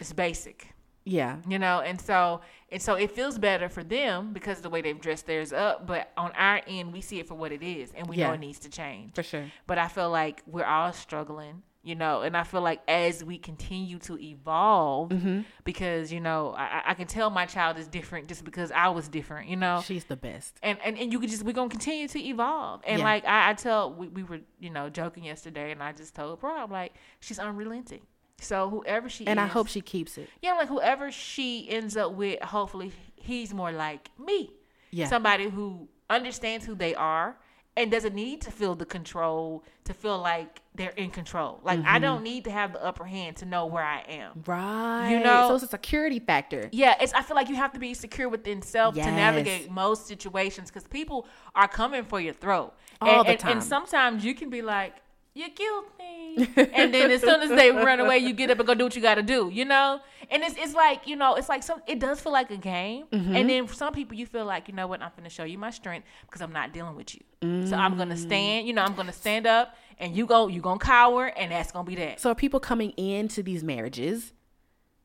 [0.00, 0.69] it's basic
[1.04, 1.36] yeah.
[1.48, 2.40] you know and so
[2.72, 5.86] and so it feels better for them because of the way they've dressed theirs up
[5.86, 8.38] but on our end we see it for what it is and we know it
[8.40, 9.46] needs to change For sure.
[9.66, 13.38] but i feel like we're all struggling you know and i feel like as we
[13.38, 15.40] continue to evolve Mm-hmm.
[15.64, 19.08] because you know I, I- can tell my child is different just because i was
[19.08, 20.58] different you know She's the best.
[20.62, 23.04] and, and and you could just we're gonna continue to evolve and Yeah.
[23.04, 26.40] like I, I tell we, we were you know joking yesterday and i just told
[26.40, 28.02] bro i'm like she's unrelenting
[28.40, 30.28] so whoever she And is I hope she keeps it.
[30.42, 34.50] yeah, like whoever she ends up with, hopefully he's more like me.
[34.90, 35.06] Yeah.
[35.08, 37.36] Somebody who understands who they are
[37.76, 41.60] and doesn't need to feel the control to feel like they're in control.
[41.62, 41.88] Like Mm-hmm.
[41.88, 44.42] I don't need to have the upper hand to know where I am.
[44.46, 45.10] Right.
[45.10, 46.68] You know- so it's a security factor.
[46.72, 47.12] Yeah, it's.
[47.14, 50.84] I feel like you have to be secure within self to navigate most situations because
[50.88, 53.52] people are coming for your throat All and, the and, time.
[53.52, 54.96] And sometimes you can be like,
[55.34, 58.66] "You killed me," and then as soon as they run away, you get up and
[58.66, 59.50] go do what you got to do.
[59.52, 60.00] You know,
[60.30, 61.80] and it's it's like you know, it's like some.
[61.86, 63.36] It does feel like a game, Mm-hmm.
[63.36, 65.44] and then for some people, you feel like you know what, I'm going to show
[65.44, 67.20] you my strength because I'm not dealing with you.
[67.66, 68.18] So I'm gonna Mm.
[68.18, 68.66] stand.
[68.66, 71.84] You know, I'm gonna stand up, and you go, you gonna cower, and that's gonna
[71.84, 72.20] be that.
[72.20, 74.32] So are people coming into these marriages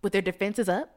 [0.02, 0.90] with their defenses up?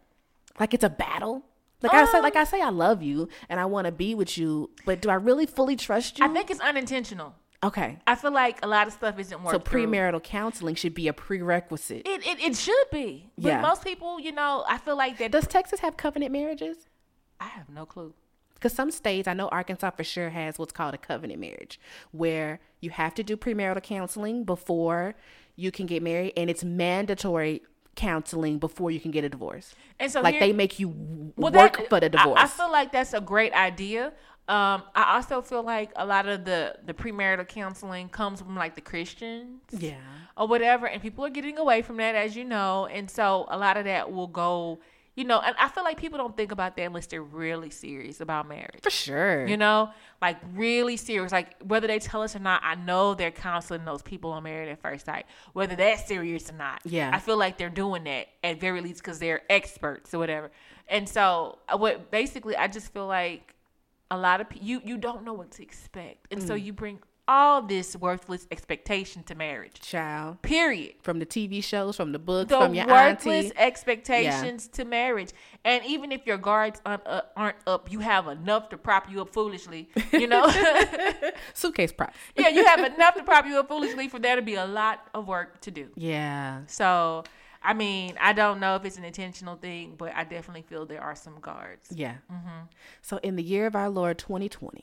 [0.59, 1.45] Like it's a battle?
[1.81, 4.13] Like I say, like Um, I say, I love you and I want to be
[4.17, 6.25] with you, but do I really fully trust you?
[6.25, 7.37] I think it's unintentional.
[7.65, 7.99] Okay.
[8.07, 9.61] I feel like a lot of stuff isn't working.
[9.61, 12.07] So premarital counseling should be a prerequisite.
[12.07, 13.31] It, it it should be.
[13.37, 13.61] But Yeah.
[13.61, 16.89] most people, you know, I feel like that Does Texas have covenant marriages?
[17.41, 18.15] I have no clue.
[18.55, 21.79] Because some states, I know Arkansas for sure has what's called a covenant marriage,
[22.11, 25.15] where you have to do premarital counseling before
[25.55, 27.63] you can get married, and it's mandatory
[27.95, 29.75] counseling before you can get a divorce.
[30.01, 30.89] And so like here- they make you
[31.37, 32.41] Well, work that- for the I- divorce.
[32.41, 34.13] I, feel like that's a great idea.
[34.49, 38.75] Um, I also feel like a lot of the the premarital counseling comes from like
[38.77, 39.61] the Christians.
[39.73, 39.97] yeah.
[40.39, 43.59] or whatever and people are getting away from that as you know and so a
[43.59, 44.79] lot of that will go
[45.17, 48.21] you know and i feel like people don't think about that unless they're really serious
[48.21, 49.47] about marriage For sure.
[49.49, 49.91] you know
[50.23, 54.01] like really serious like whether they tell us or not i know they're counseling those
[54.01, 57.11] people on married at first sight whether that's serious or not Yeah.
[57.13, 60.51] i feel like they're doing that at very least because they're experts or whatever
[60.89, 63.57] and so uh, what basically i just feel like
[64.11, 66.47] a lot of pe- you you don't know what to expect and Mm.
[66.47, 66.99] so you bring
[67.31, 70.41] all this worthless expectation to marriage Child.
[70.41, 73.29] period From the TV shows, from the books, the from your auntie.
[73.29, 73.59] worthless auntie.
[73.59, 75.33] expectations to marriage.
[75.63, 79.21] And even if your guards aren't, uh, aren't up, you have enough to prop you
[79.21, 79.91] up foolishly.
[80.11, 80.49] You know,
[81.55, 82.15] Suitcase price.
[82.35, 85.01] yeah, you have enough to prop you up foolishly for there to be a lot
[85.13, 85.89] of work to do.
[85.97, 86.61] Yeah.
[86.67, 87.25] So,
[87.69, 91.03] I mean, I don't know if it's an intentional thing, but I definitely feel there
[91.03, 91.89] are some guards.
[91.95, 92.15] Yeah.
[92.33, 92.65] Mm-hmm.
[93.03, 94.83] So in the year of our Lord 2020,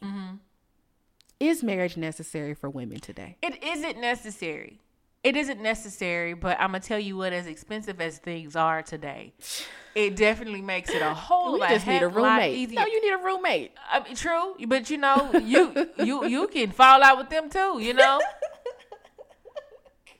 [1.40, 3.38] is marriage necessary for women today?
[3.42, 4.82] It isn't necessary.
[5.24, 7.34] It isn't necessary, but I'm gonna tell you what.
[7.34, 9.34] As expensive as things are today,
[9.96, 12.56] it definitely makes it a whole we lot, just need a roommate.
[12.56, 12.82] easier.
[12.82, 13.72] No, you need a roommate.
[13.92, 17.80] I mean, true, but you know, you you you can fall out with them too.
[17.82, 18.22] You know,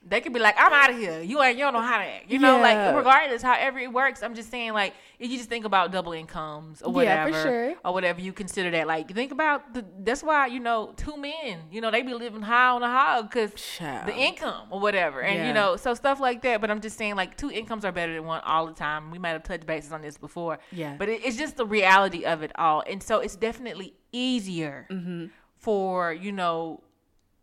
[0.08, 1.20] they could be like, "I'm out of here.
[1.22, 2.62] You ain't you don't know how to act." You know, Yeah.
[2.86, 4.22] like regardless, however it works.
[4.22, 7.42] I'm just saying, like, if you just think about double incomes or Yeah, whatever, for
[7.50, 7.74] sure.
[7.84, 8.86] or whatever you consider that.
[8.88, 9.84] Like, think about the.
[10.00, 13.30] That's why you know, two men, you know, they be living high on the hog
[13.32, 15.48] because the income or whatever, and Yeah.
[15.48, 16.62] you know, so stuff like that.
[16.62, 19.10] But I'm just saying, like, two incomes are better than one all the time.
[19.12, 20.96] We might have touched bases on this before, Yeah.
[21.00, 25.26] But it, it's just the reality of it all, and so it's definitely easier Mm-hmm.
[25.58, 26.82] for you know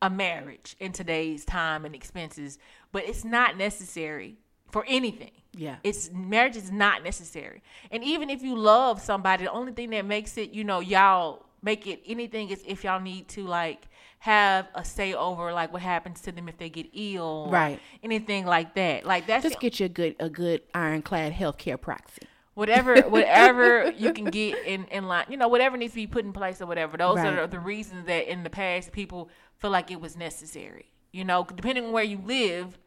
[0.03, 2.59] a marriage in today's time and expenses,
[2.92, 4.36] but it's not necessary
[4.70, 5.30] for anything.
[5.55, 5.76] Yeah.
[5.84, 7.62] It's marriage is not necessary.
[7.90, 11.46] And even if you love somebody, the only thing that makes it, you know, y'all
[11.62, 13.86] make it anything is if y'all need to like
[14.18, 17.78] have a say over like what happens to them if they get ill, Right.
[18.03, 19.05] Anything like that.
[19.07, 22.22] Like that's Just the- get you a good a good ironclad healthcare proxy.
[22.55, 26.24] Whatever whatever you can get in in line you know whatever needs to be put
[26.24, 27.38] in place or whatever those Right.
[27.38, 31.44] are the reasons that in the past people feel like it was necessary you know
[31.55, 32.78] depending on where you live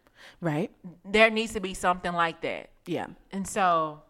[0.41, 0.71] Right?
[1.03, 3.07] there needs to be something like that Yeah.
[3.31, 4.01] and so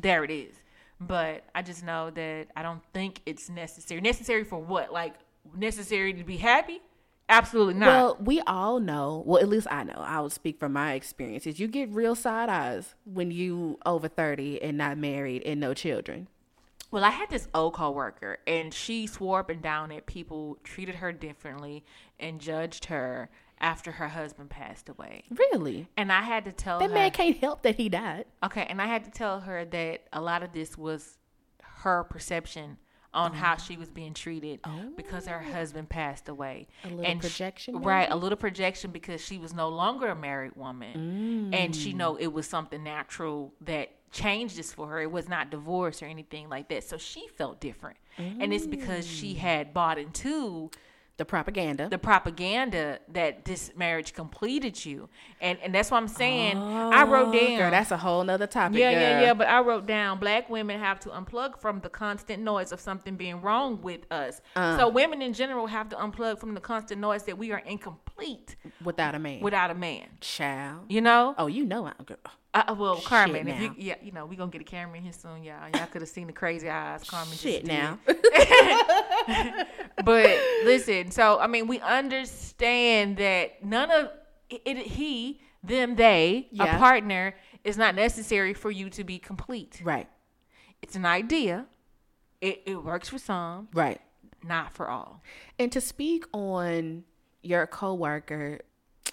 [0.00, 0.54] there it is
[1.00, 5.14] but i just know that i don't think it's necessary necessary for what like
[5.54, 6.80] necessary to be happy
[7.28, 9.22] absolutely not Well, we all know.
[9.26, 9.94] Well, at least I know.
[9.96, 11.58] I will speak from my experiences.
[11.60, 16.28] You get real side eyes when you over thirty and not married and no children.
[16.90, 20.96] Well, I had this old coworker, and she swore up and down that people treated
[20.96, 21.84] her differently
[22.20, 25.24] and judged her after her husband passed away.
[25.30, 25.88] Really?
[25.96, 26.86] And I had to tell her.
[26.86, 28.26] That her, man can't help that he died.
[28.44, 31.18] okay, and I had to tell her that a lot of this was
[31.62, 32.78] her perception
[33.14, 34.60] on oh, how she was being treated
[34.96, 35.52] because her oh.
[35.52, 36.66] husband passed away.
[36.84, 38.10] A little and projection, right?
[38.10, 41.96] A little projection because she was no longer a married woman, and she mm.
[41.96, 45.00] know it was something natural that changed this for her.
[45.00, 46.84] It was not divorce or anything like that.
[46.84, 49.38] So she felt different, and it's because she mm.
[49.38, 50.70] had bought into
[51.16, 51.88] The propaganda.
[51.88, 55.08] the propaganda that this marriage completed you,
[55.40, 56.58] and and that's what I'm saying.
[56.58, 57.56] I wrote down.
[57.56, 58.78] Girl, that's a whole nother topic.
[58.78, 59.22] Yeah, yeah, girl.
[59.22, 59.34] yeah.
[59.34, 63.14] But I wrote down black women have to unplug from the constant noise of something
[63.16, 64.40] being wrong with us.
[64.56, 64.76] Uh.
[64.76, 68.56] so women in general have to unplug from the constant noise that we are incomplete
[68.84, 69.40] Without a man.
[69.40, 70.08] without a man.
[70.20, 70.86] Child.
[70.88, 71.34] You know?
[71.38, 72.18] Oh, you know I'm girl.
[72.54, 75.12] Uh, well, Carmen, if you, yeah, you know, we gonna get a camera in here
[75.12, 75.68] soon, y'all.
[75.74, 77.98] Y'all could have seen the crazy eyes Carmen Shit just now.
[80.04, 84.10] But listen, so I mean, we understand that none of
[84.50, 86.76] it, it he, them, they, Yeah.
[86.76, 87.34] a partner
[87.64, 89.80] is not necessary for you to be complete.
[89.82, 90.08] right.
[90.82, 91.64] It's an idea.
[92.42, 94.00] It, it works for some, Right.
[94.42, 95.22] not for all.
[95.58, 97.04] And to speak on
[97.42, 98.60] your coworker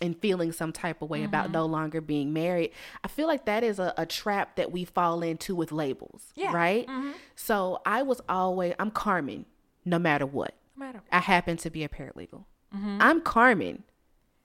[0.01, 1.53] and feeling some type of way about Mm-hmm.
[1.53, 2.71] no longer being married,
[3.03, 6.31] I feel like that is a, a trap that we fall into with labels.
[6.35, 6.47] Yeah.
[6.47, 6.55] Mm-hmm.
[6.55, 7.15] Right?
[7.35, 9.45] So I was always I'm Carmen,
[9.85, 10.55] no matter what.
[10.77, 11.01] No matter.
[11.11, 12.45] I happen to be a paralegal.
[12.75, 12.97] Mm-hmm.
[13.01, 13.83] I'm Carmen.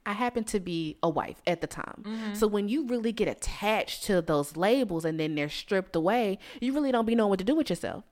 [0.05, 2.03] I happen to be a wife at the time.
[2.03, 2.34] Mm-hmm.
[2.34, 6.72] So when you really get attached to those labels and then they're stripped away, you
[6.72, 8.05] really don't be knowing what to do with yourself.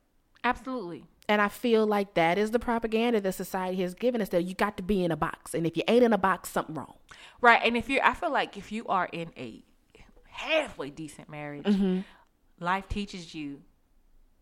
[0.43, 1.05] Absolutely.
[1.29, 4.55] And I feel like that is the propaganda that society has given us that you
[4.55, 5.55] got to be in a box.
[5.55, 6.95] And if you ain't in a box, something wrong.
[7.41, 7.61] Right.
[7.64, 9.62] And if you're, I feel like if you are in a
[10.31, 12.01] halfway decent marriage, Mm-hmm.
[12.61, 13.62] life teaches you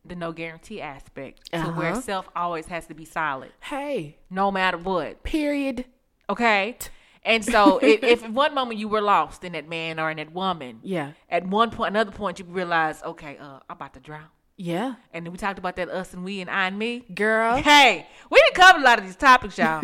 [0.04, 2.00] the no guarantee aspect to where Uh-huh.
[2.00, 5.22] self always has to be solid, Hey, no matter what.
[5.22, 5.84] period.
[6.28, 6.76] Okay.
[7.24, 10.32] And so, if, if one moment you were lost in that man or in that
[10.32, 11.12] woman, Yeah.
[11.28, 14.26] at one point, another point, you realize, okay, uh, I'm about to drown.
[14.62, 14.94] Yeah.
[15.12, 17.00] And then we talked about that us and we and I and me.
[17.12, 17.56] Girl.
[17.56, 19.82] Hey, we didn't cover a lot of these topics, y'all.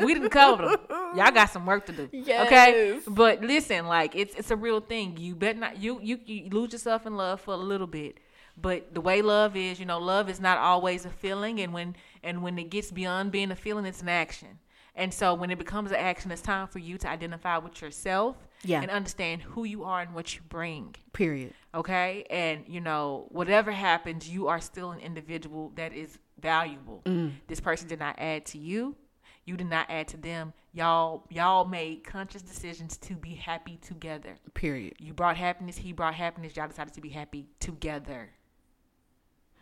[0.00, 0.78] we didn't cover them.
[1.16, 2.08] Y'all got some work to do.
[2.10, 2.46] Yes.
[2.48, 2.98] Okay.
[3.06, 5.16] But listen, like it's it's a real thing.
[5.16, 8.18] You bet not you you you lose yourself in love for a little bit.
[8.60, 11.94] But the way love is, you know, love is not always a feeling and when
[12.24, 14.58] and when it gets beyond being a feeling, it's an action.
[14.96, 18.36] And so when it becomes an action, it's time for you to identify with yourself
[18.64, 18.80] Yeah.
[18.82, 21.52] and understand who you are and what you bring Period.
[21.74, 22.24] Okay?
[22.30, 27.02] And you know whatever happens you are still an individual that is valuable.
[27.04, 27.32] Mm.
[27.46, 28.96] This person did not add to you.
[29.44, 30.52] You did not add to them.
[30.72, 34.36] Y'all y'all made conscious decisions to be happy together.
[34.54, 34.94] Period.
[34.98, 38.30] you brought happiness he brought happiness y'all decided to be happy together.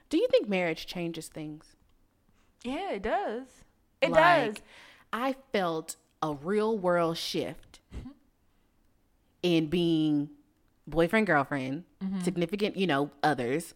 [0.09, 1.77] Do you think marriage changes things?
[2.65, 3.49] yeah it does.
[4.01, 4.63] It Like, does.
[5.13, 8.11] I felt a real world shift mm-hmm.
[9.43, 10.31] in being
[10.87, 12.21] boyfriend, girlfriend, Mm-hmm.
[12.23, 13.75] significant, you know, others,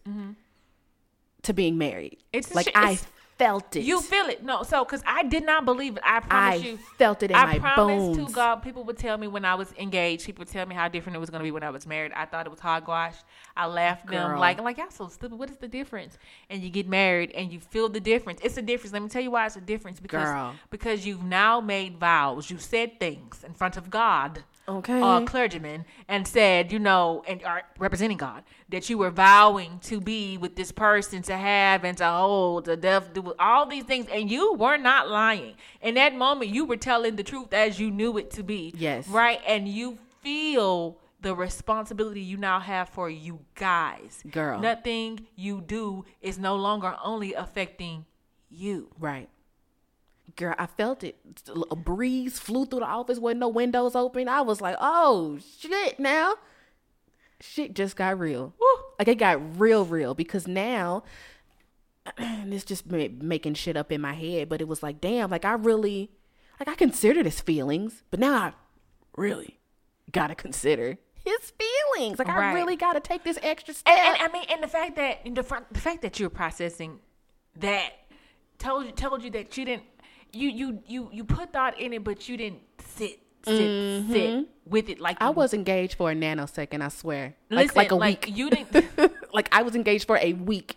[1.43, 2.17] to being married.
[2.33, 3.81] It's like shi- I it's- felt it.
[3.81, 6.77] you feel it no so because i did not believe it i promise I you
[6.97, 8.17] felt it in I my promise bones.
[8.29, 10.87] to God, people would tell me when I was engaged, people would tell me how
[10.87, 12.13] different it was going to be when I was married.
[12.15, 13.13] I thought it was hogwash.
[13.55, 15.37] I laughed them like, I'm like, y'all so stupid.
[15.37, 16.17] What is the difference?
[16.49, 18.39] And you get married and you feel the difference.
[18.43, 18.91] It's a difference.
[18.91, 19.99] Let me tell you why it's a difference.
[19.99, 20.55] Because Girl.
[20.71, 22.49] because you've now made vows.
[22.49, 24.43] You said things in front of God.
[24.69, 25.01] Okay.
[25.01, 30.01] Uh, clergyman and said, you know, and are representing God, that you were vowing to
[30.01, 34.07] be with this person, to have and to hold, to death, do all these things,
[34.11, 35.55] and you were not lying.
[35.81, 38.73] In that moment, you were telling the truth as you knew it to be.
[38.75, 39.07] Yes.
[39.07, 39.39] Right?
[39.47, 44.21] And you feel the responsibility you now have for you guys.
[44.29, 44.59] Girl.
[44.59, 48.05] Nothing you do is no longer only affecting
[48.49, 48.89] you.
[48.99, 49.29] Right.
[50.37, 51.17] Girl, I felt it.
[51.69, 54.29] A breeze flew through the office with no windows open.
[54.29, 56.35] I was like, oh, shit, now.
[57.41, 58.53] Shit just got real.
[58.59, 58.67] Woo.
[58.97, 61.03] Like, it got real, real because now,
[62.17, 65.29] and it's just ma- making shit up in my head, but it was like, damn,
[65.29, 66.11] like, I really
[66.59, 68.53] like I considered his feelings, but now I
[69.15, 69.59] really
[70.11, 71.53] gotta consider his
[71.95, 72.19] feelings.
[72.19, 73.93] Like I really gotta take this extra step.
[73.93, 76.99] And, and I mean, and the fact that the, the fact that you're processing
[77.57, 77.93] that
[78.57, 79.83] told you told you that you didn't
[80.33, 84.11] you you you you put thought in it, but you didn't sit sit mm-hmm.
[84.11, 87.35] sit with it like I was engaged for a nanosecond, I swear.
[87.49, 88.37] Like, Listen, like a like week.
[88.37, 89.13] you didn't.
[89.33, 90.75] like I was engaged for a week.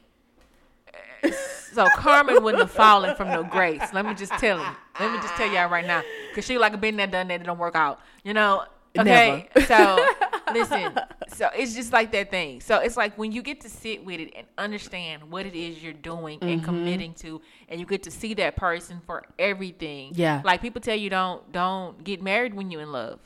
[1.73, 3.81] So Carmen wouldn't have fallen from no grace.
[3.93, 4.67] Let me just tell you.
[4.99, 7.45] Let me just tell y'all right now, because she like been there, done that, it
[7.45, 8.01] don't work out.
[8.25, 8.65] You know.
[8.99, 9.49] Okay.
[9.67, 10.05] So
[10.53, 10.93] listen.
[11.33, 12.61] So it's just like that thing.
[12.61, 15.81] So it's like when you get to sit with it and understand what it is
[15.83, 20.13] you're doing and committing to, and you get to see that person for everything.
[20.17, 20.43] Yeah.
[20.45, 23.21] Like people tell you don't don't get married when you're in love.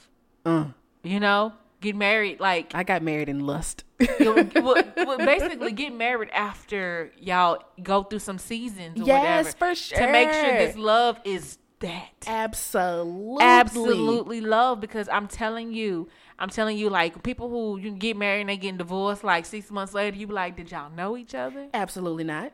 [0.45, 0.75] Mm.
[1.03, 3.85] You know, get married like I got married in lust.
[4.21, 4.45] well,
[4.97, 10.13] well, basically get married after y'all go through some seasons or Yes, whatever for to
[10.13, 10.59] make sure sure.
[10.59, 13.45] this love is that Absolutely.
[13.45, 16.09] absolutely love because i'm telling you
[16.39, 19.71] i'm telling you like people who you get married and they getting divorced like six
[19.71, 22.53] months later you be like did y'all know each other Absolutely not.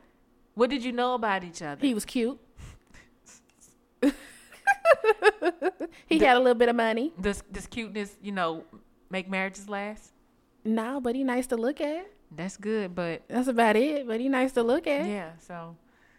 [0.55, 2.39] what did you know about each other He was cute.
[6.07, 7.13] he had a little bit of money.
[7.19, 8.63] does this cuteness you know
[9.09, 10.11] make marriages last
[10.63, 12.07] No, but he nice to look at.
[12.31, 14.07] that's good but That's about it.
[14.07, 15.05] But he nice to look at.
[15.07, 15.75] yeah so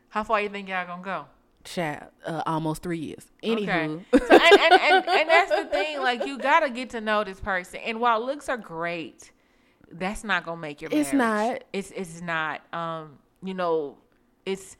[0.08, 1.24] how far you think y'all gonna go
[1.64, 3.26] Child, uh, almost three years.
[3.42, 4.04] Anywho, Okay.
[4.26, 6.00] So, and, and, and, and that's the thing.
[6.00, 7.80] Like, you got to get to know this person.
[7.84, 9.30] And while looks are great,
[9.90, 11.06] that's not to make your Marriage.
[11.06, 11.64] It's not.
[11.72, 12.62] It's, it's not.
[12.74, 13.98] Um, you know,
[14.44, 14.76] it's,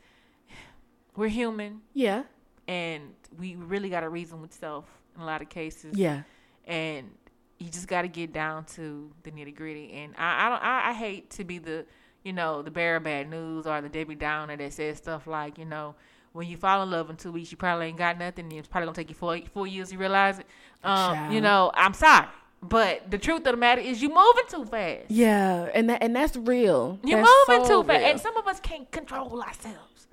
[1.16, 2.22] we're human yeah,
[2.66, 5.96] and we really got to reason with self in a lot of cases.
[5.96, 6.22] yeah,
[6.66, 7.10] And
[7.58, 9.92] you just got to get down to the nitty gritty.
[9.92, 11.84] And I, I don't, I, I hate to be the,
[12.24, 15.58] you know, the bearer of bad news or the Debbie Downer that says stuff like,
[15.58, 15.94] you know,
[16.32, 18.46] when you fall in love in two weeks, you probably ain't got nothing.
[18.46, 20.46] and It's probably gonna take you four four years to realize it.
[20.84, 22.26] Um, you know, I'm sorry,
[22.62, 25.10] but the truth of the matter is, you moving too fast.
[25.10, 26.98] yeah, and that and that's real.
[27.04, 28.10] You're That's moving so too fast, real.
[28.10, 30.08] and some of us can't control ourselves.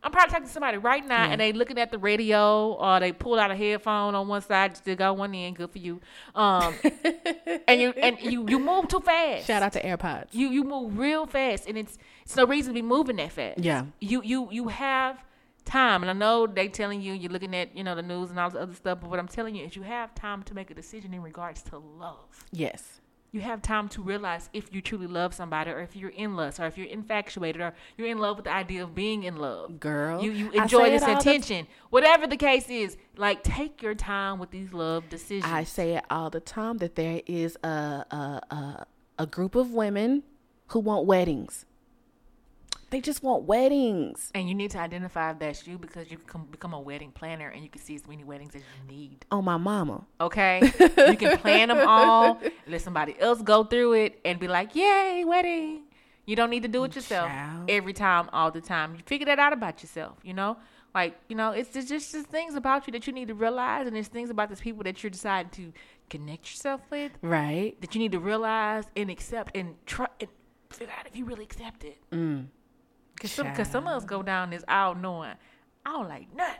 [0.00, 3.10] I'm probably talking to somebody right now, and they looking at the radio, or they
[3.10, 5.54] pulled out a headphone on one side, still got one in.
[5.54, 6.00] Good for you.
[6.36, 6.72] Um,
[7.66, 9.46] and you and you you move too fast.
[9.48, 10.28] Shout out to AirPods.
[10.32, 13.58] You you move real fast, and it's it's no reason to be moving that fast.
[13.58, 13.86] Yeah.
[14.00, 15.22] You you you have
[15.68, 18.38] time, and I know they telling you you're looking at you know the news and
[18.40, 20.70] all this other stuff, but what I'm telling you is you have time to make
[20.70, 22.44] a decision in regards to love.
[22.50, 23.00] Yes.
[23.30, 26.58] You have time to realize if you truly love somebody, or if you're in lust,
[26.58, 29.78] or if you're infatuated, or you're in love with the idea of being in love.
[29.78, 32.96] Girl, you you enjoy this all the- attention, whatever the case is.
[33.16, 35.44] Like take your time with these love decisions.
[35.52, 38.86] I say it all the time that there is a a a,
[39.18, 40.22] a group of women
[40.68, 41.66] who want weddings.
[42.90, 44.30] They just want weddings.
[44.34, 47.10] And you need to identify if that's you because you can come, become a wedding
[47.12, 49.26] planner and you can see as many weddings as you need.
[49.30, 50.04] On my mama.
[50.20, 50.60] Okay?
[51.08, 55.24] you can plan them all, let somebody else go through it and be like, yay,
[55.26, 55.82] wedding.
[56.24, 57.70] You don't need to do it yourself Child.
[57.70, 58.94] every time, all the time.
[58.94, 60.56] You figure that out about yourself, you know?
[60.94, 63.86] Like, you know, it's just, just, just things about you that you need to realize,
[63.86, 65.72] and there's things about these people that you're deciding to
[66.10, 67.78] connect yourself with Right.
[67.82, 70.28] that you need to realize and accept and try and
[70.70, 71.98] figure out if you really accept it.
[72.10, 72.46] Mm.
[73.20, 75.32] Cause some, cause some of us go down this aisle knowing
[75.84, 76.54] I don't like nothing.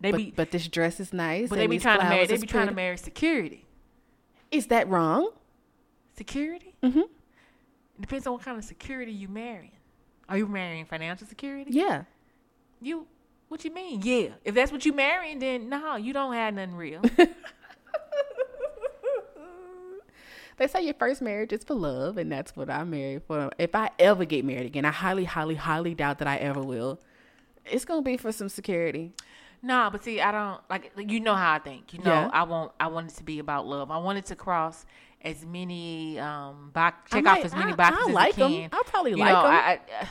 [0.00, 1.48] They But, be, but this dress is nice.
[1.48, 2.26] but they be trying to marry.
[2.26, 3.66] They be trying to marry security.
[4.50, 5.30] Is that wrong?
[6.16, 6.74] Security.
[6.82, 7.00] Mm-hmm.
[8.00, 9.72] Depends on what kind of security you marrying.
[10.28, 11.70] Are you marrying financial security?
[11.72, 12.04] Yeah.
[12.80, 13.06] You.
[13.48, 14.00] What you mean?
[14.02, 14.28] Yeah.
[14.44, 17.02] If that's what you marrying, then no, you don't have nothing real.
[20.56, 23.50] They say your first marriage is for love, and that's what I'm married for.
[23.58, 27.00] If I ever get married again, I highly, highly, highly doubt that I ever will.
[27.64, 29.12] It's gonna be for some security.
[29.62, 30.92] No, but see, I don't like.
[30.96, 31.92] You know how I think.
[31.94, 32.30] You know, Yeah.
[32.32, 32.72] I want.
[32.78, 33.90] I want it to be about love.
[33.90, 34.84] I want it to cross
[35.22, 38.38] as many um box, I check might- off as many I- boxes I as like
[38.38, 38.50] I 'em.
[38.52, 38.68] can.
[38.72, 39.50] I'll probably You like know, 'em.
[39.50, 40.08] I, I,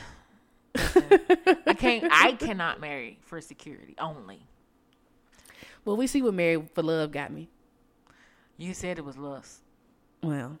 [0.76, 2.08] listen, I can't.
[2.12, 4.44] I cannot marry for security only.
[5.84, 7.48] Well, we see what married for love got me.
[8.56, 9.60] You said it was lust,
[10.24, 10.58] Well,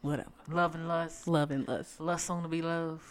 [0.00, 0.30] whatever.
[0.48, 3.02] love and lust, Love and lust, lust soon to be love.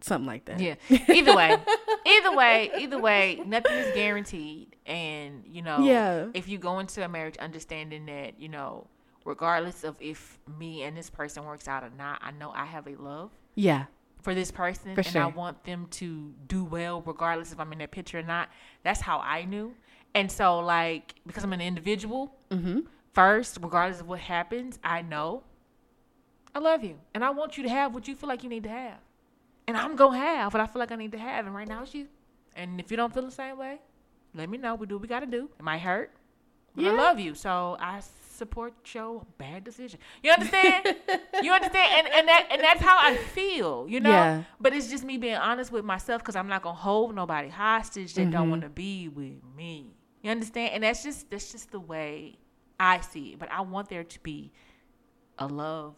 [0.00, 0.60] something like that.
[0.60, 0.74] Yeah.
[1.08, 1.56] Either way,
[2.06, 4.76] either way, either way, nothing is guaranteed.
[4.86, 6.26] And you know, Yeah.
[6.34, 8.86] if you go into a marriage understanding that you know,
[9.24, 12.86] regardless of if me and this person works out or not, I know I have
[12.86, 13.84] a love Yeah.
[14.22, 17.78] for this person, For and I want them to do well, regardless if I'm in
[17.80, 18.48] that picture or not.
[18.82, 19.74] That's how I knew.
[20.14, 22.80] And so, like, because I'm an individual, Mm-hmm.
[23.12, 25.42] First, regardless of what happens, I know
[26.54, 26.96] I love you.
[27.14, 28.98] And I want you to have what you feel like you need to have.
[29.68, 31.46] And I'm going to have what I feel like I need to have.
[31.46, 32.08] And right now it's you.
[32.56, 33.78] And if you don't feel the same way,
[34.34, 34.74] let me know.
[34.74, 35.48] We do what we got to do.
[35.58, 36.10] It might hurt.
[36.74, 36.92] But Yeah.
[36.92, 38.00] I love you, so I
[38.32, 39.98] support your bad decision.
[40.22, 40.86] You understand?
[41.42, 42.06] you understand?
[42.06, 44.10] And and that and that's how I feel, you know.
[44.10, 44.42] Yeah.
[44.60, 48.14] But it's just me being honest with myself because I'm not gonna hold nobody hostage
[48.14, 48.30] that Mm-hmm.
[48.30, 49.94] don't want to be with me.
[50.22, 50.74] You understand?
[50.74, 52.38] And that's just that's just the way
[52.80, 53.38] I see it.
[53.38, 54.50] But I want there to be
[55.38, 55.94] a love.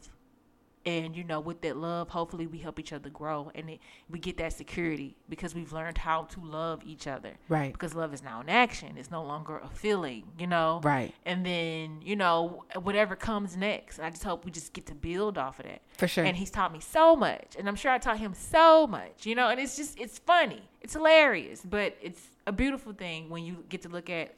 [0.85, 3.79] And you know, with that love, hopefully we help each other grow, and it,
[4.11, 7.35] we get that security because we've learned how to love each other.
[7.49, 7.73] Right.
[7.73, 10.25] Because love is now an action; it's no longer a feeling.
[10.37, 10.81] You know.
[10.83, 11.15] Right.
[11.25, 14.01] And then you know whatever comes next.
[14.01, 15.83] I just hope we just get to build off of that.
[15.99, 16.25] For sure.
[16.25, 19.25] And he's taught me so much, and I'm sure I taught him so much.
[19.25, 23.45] You know, and it's just it's funny, it's hilarious, but it's a beautiful thing when
[23.45, 24.35] you get to look at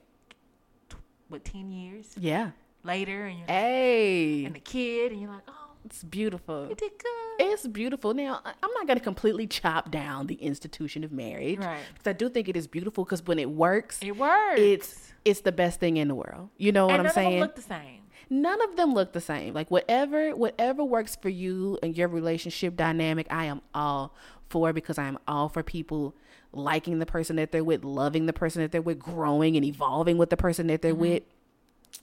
[1.34, 2.50] what ten years Yeah.
[2.82, 5.52] later, and you're Hey, and the kid, and you're like, oh,
[5.84, 6.68] it's beautiful.
[6.68, 7.10] you did good.
[7.52, 8.14] It's beautiful.
[8.14, 11.58] Now, I'm not going to completely chop down the institution of marriage.
[11.58, 11.80] Right.
[11.92, 14.60] Because I do think it is beautiful because when it works, It works.
[14.60, 16.50] it's it's the best thing in the world.
[16.58, 17.40] You know what and I'm saying?
[17.40, 18.02] look the same.
[18.34, 19.54] None of them look the same.
[19.54, 24.12] Like whatever whatever works for you and your relationship dynamic, I am all
[24.48, 26.14] for because I am all for people
[26.52, 30.18] liking the person that they're with, loving the person that they're with, growing and evolving
[30.18, 31.00] with the person that they're Mm-hmm.
[31.00, 31.22] with.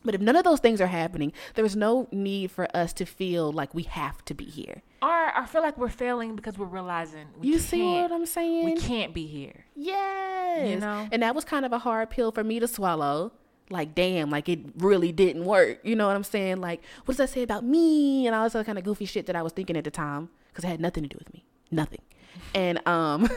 [0.05, 3.51] But if none of those things are happening, there's no need for us to feel
[3.51, 4.81] like we have to be here.
[5.01, 8.63] Or I feel like we're failing because we're realizing we You see what I'm saying?
[8.65, 9.65] We can't be here.
[9.75, 10.69] Yes.
[10.69, 11.07] You know?
[11.11, 13.33] And that was kind of a hard pill for me to swallow.
[13.71, 15.79] Like, damn, like it really didn't work.
[15.83, 16.57] You know what I'm saying?
[16.61, 18.27] Like, what does that say about me?
[18.27, 20.29] And all this other kind of goofy shit that I was thinking at the time
[20.49, 21.43] because it had nothing to do with me.
[21.71, 22.01] Nothing.
[22.53, 23.29] And, um,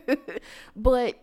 [0.76, 1.18] but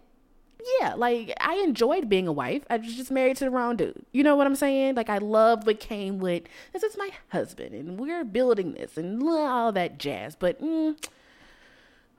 [0.79, 2.63] yeah, like I enjoyed being a wife.
[2.69, 4.05] I was just married to the wrong dude.
[4.11, 4.95] You know what I'm saying?
[4.95, 6.43] Like I loved what came with
[6.73, 10.35] this is my husband and we're building this and all that jazz.
[10.35, 10.95] But mm,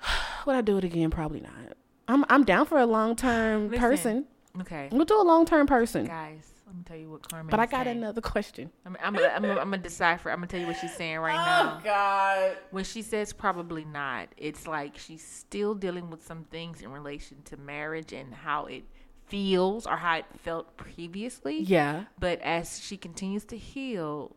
[0.47, 1.11] would I do it again?
[1.11, 1.77] Probably not.
[2.09, 3.81] I'm I'm down for a long term Listen.
[3.81, 4.25] person.
[4.61, 6.07] Okay, We'll do a long term person.
[6.07, 7.51] guys, let me tell you what Carmen.
[7.51, 7.99] But I got saying.
[7.99, 8.71] another question.
[8.87, 10.31] I'm, I'm, gonna, I'm, gonna, I'm gonna decipher.
[10.31, 11.79] I'm gonna tell you what she's saying right oh, now.
[11.79, 12.57] Oh God.
[12.71, 17.39] When she says probably not, it's like she's still dealing with some things in relation
[17.47, 18.85] to marriage and how it
[19.27, 21.61] feels or how it felt previously.
[21.61, 22.05] Yeah.
[22.19, 24.37] But as she continues to heal,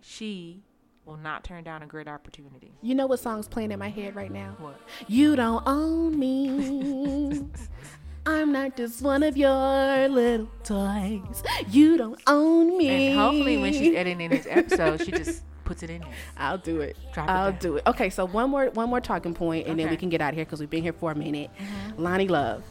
[0.00, 0.62] she
[1.04, 2.72] will not turn down a great opportunity.
[2.80, 4.56] You know what song's playing in my head right now?
[4.58, 4.80] What?
[5.08, 7.44] You don't own me.
[8.24, 11.42] I'm not just one of your little toys.
[11.70, 13.08] You don't own me.
[13.08, 16.10] And hopefully, when she's editing this episode, she just puts it in there.
[16.36, 16.96] I'll do it.
[17.12, 17.60] Drop I'll down.
[17.60, 17.86] do it.
[17.86, 20.36] Okay, so one more one more talking point, and then we can get out of
[20.36, 21.50] here because we've been here for a minute.
[21.58, 22.06] Mm-hmm.
[22.06, 22.62] Loni Love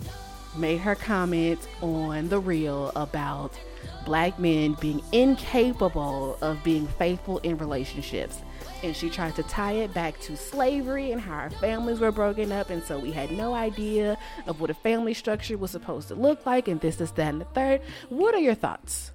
[0.57, 3.57] made her comment on the real about
[4.05, 8.39] black men being incapable of being faithful in relationships.
[8.83, 12.51] And she tried to tie it back to slavery and how our families were broken
[12.51, 12.69] up.
[12.71, 14.17] And so we had no idea
[14.47, 17.41] of what a family structure was supposed to look like, and this, is that, and
[17.41, 17.81] the third.
[18.09, 19.11] What are your thoughts?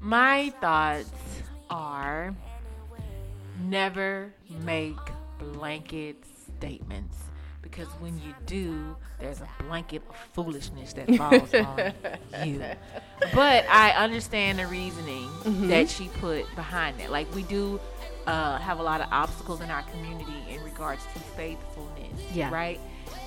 [0.00, 1.10] My thoughts
[1.68, 2.34] are
[3.62, 4.32] never
[4.64, 4.96] make
[5.38, 6.16] blanket
[6.56, 7.16] statements
[7.62, 11.92] because when you do, there's a blanket of foolishness that falls on
[12.46, 12.62] you.
[13.34, 15.68] But I understand the reasoning Mm-hmm.
[15.68, 17.10] that she put behind that.
[17.10, 17.78] Like we do
[18.26, 22.50] uh, have a lot of obstacles in our community in regards to faithfulness, Yeah.
[22.52, 22.80] right?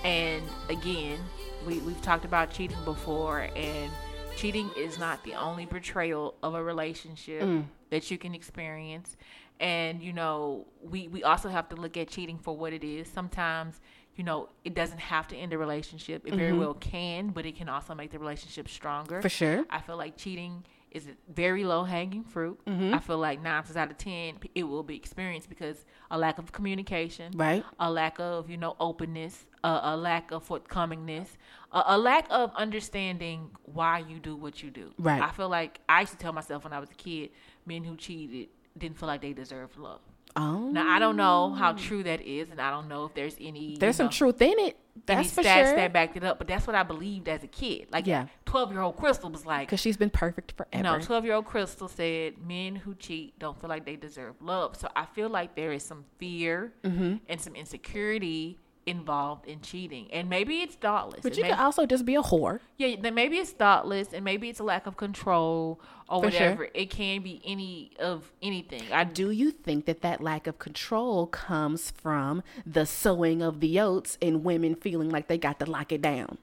[0.04, 1.20] And again,
[1.66, 3.92] we, we've talked about cheating before, and
[4.36, 7.48] cheating is not the only betrayal of a relationship
[7.90, 9.16] that you can experience.
[9.60, 13.08] And, you know, we, we also have to look at cheating for what it is.
[13.08, 13.80] Sometimes,
[14.16, 16.28] you know, it doesn't have to end a relationship.
[16.28, 19.22] It very well can, but it can also make the relationship stronger.
[19.22, 19.66] For sure.
[19.70, 22.60] I feel like cheating is very low hanging fruit.
[22.66, 22.94] Mm-hmm.
[22.94, 26.38] I feel like nine times out of ten, it will be experienced because a lack
[26.38, 27.64] of communication, Right.
[27.80, 31.28] a lack of you know openness, a, a lack of forthcomingness,
[31.72, 34.92] a, a lack of understanding why you do what you do.
[34.98, 35.22] Right.
[35.22, 37.32] I feel like I used to tell myself when I was a kid,
[37.66, 40.02] men who cheated didn't feel like they deserved love.
[40.36, 40.70] Oh.
[40.72, 43.78] Now I don't know how true that is, and I don't know if there's any
[43.80, 44.78] There's some know, truth in it.
[45.06, 45.76] That's for stats sure.
[45.76, 47.88] that backed it up, but that's what I believed as a kid.
[47.92, 48.28] Like Yeah.
[48.46, 50.84] twelve year old Crystal was like, Because she's been perfect forever.
[50.84, 54.76] no, 12 year old Crystal said men who cheat don't feel like they deserve love.
[54.76, 57.16] So I feel like there is some fear Mm-hmm.
[57.28, 60.10] and some insecurity involved in cheating.
[60.12, 61.22] And maybe it's thoughtless.
[61.22, 62.60] But It you may- could also just be a whore.
[62.78, 65.80] yeah, then maybe it's thoughtless and maybe it's a lack of control
[66.10, 66.40] or For sure.
[66.42, 66.70] whatever.
[66.74, 68.84] It can be any of anything.
[68.92, 69.26] I do.
[69.28, 74.18] Do you think that that lack of control comes from the sowing of the oats
[74.22, 76.38] and women feeling like they got to lock it down?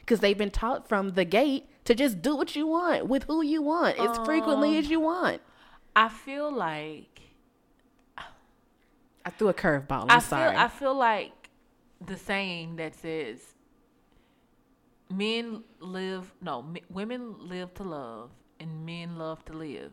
[0.00, 3.42] Because they've been taught from the gate to just do what you want with who
[3.42, 5.40] you want as frequently um, as you want.
[5.96, 7.13] I feel like
[9.24, 10.02] I threw a curveball.
[10.04, 10.50] I'm I sorry.
[10.52, 11.32] feel I feel like
[12.04, 13.38] the saying that says
[15.10, 19.92] men live no m- women live to love and men love to live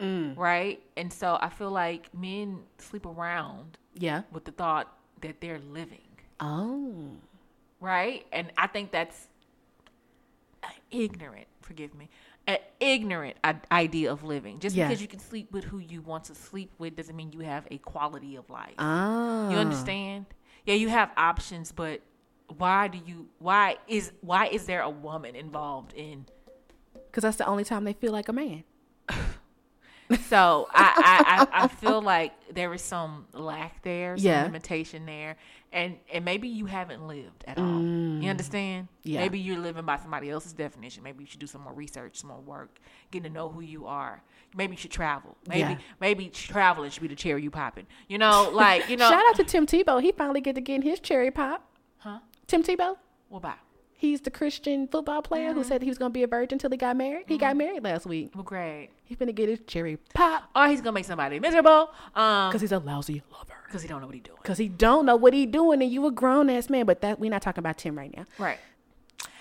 [0.00, 0.36] mm.
[0.36, 4.22] right and so i feel like men sleep around Yeah.
[4.32, 5.98] with the thought that they're living
[6.40, 7.10] Oh.
[7.80, 9.28] right and i think that's
[10.62, 12.08] uh, ignorant forgive me
[12.46, 13.36] an ignorant
[13.70, 14.88] idea of living just Yeah.
[14.88, 17.66] because you can sleep with who you want to sleep with doesn't mean you have
[17.70, 19.48] a quality of life Ah.
[19.50, 20.26] you understand?
[20.66, 22.00] Yeah, you have options, but
[22.58, 23.28] why do you?
[23.38, 26.26] Why is why is there a woman involved in?
[26.94, 28.64] Because that's the only time they feel like a man.
[30.28, 34.42] So I I, I, I feel like there is some lack there, some Yeah.
[34.44, 35.36] limitation there,
[35.72, 37.80] and and maybe you haven't lived at all.
[37.82, 38.86] You understand?
[38.88, 38.88] Mm.
[39.04, 39.20] Yeah.
[39.20, 41.02] Maybe you're living by somebody else's definition.
[41.02, 42.78] Maybe you should do some more research, some more work,
[43.10, 44.22] getting to know who you are.
[44.54, 45.36] Maybe you should travel.
[45.48, 45.78] Maybe Yeah.
[46.00, 47.86] maybe traveling should be the cherry you popping.
[48.08, 49.08] You know, like you know.
[49.10, 50.00] Shout out to Tim Tebow.
[50.02, 51.64] He finally get to get his cherry pop.
[51.98, 52.18] Huh?
[52.46, 52.96] Tim Tebow.
[53.28, 53.56] What about?
[54.02, 55.58] He's the Christian football player Mm-hmm.
[55.58, 57.26] who said he was going to be a virgin until he got married.
[57.28, 58.32] He got married last week.
[58.34, 58.88] Well, great.
[59.04, 61.90] He's going to get his cherry pop Or he's gonna make somebody miserable.
[62.16, 63.54] Um, because he's a lousy lover.
[63.66, 64.38] because he don't know what he's doing.
[64.42, 66.84] Because he don't know what he doing, and you a grown ass man.
[66.84, 68.24] But that we're not talking about Tim right now.
[68.38, 68.58] Right.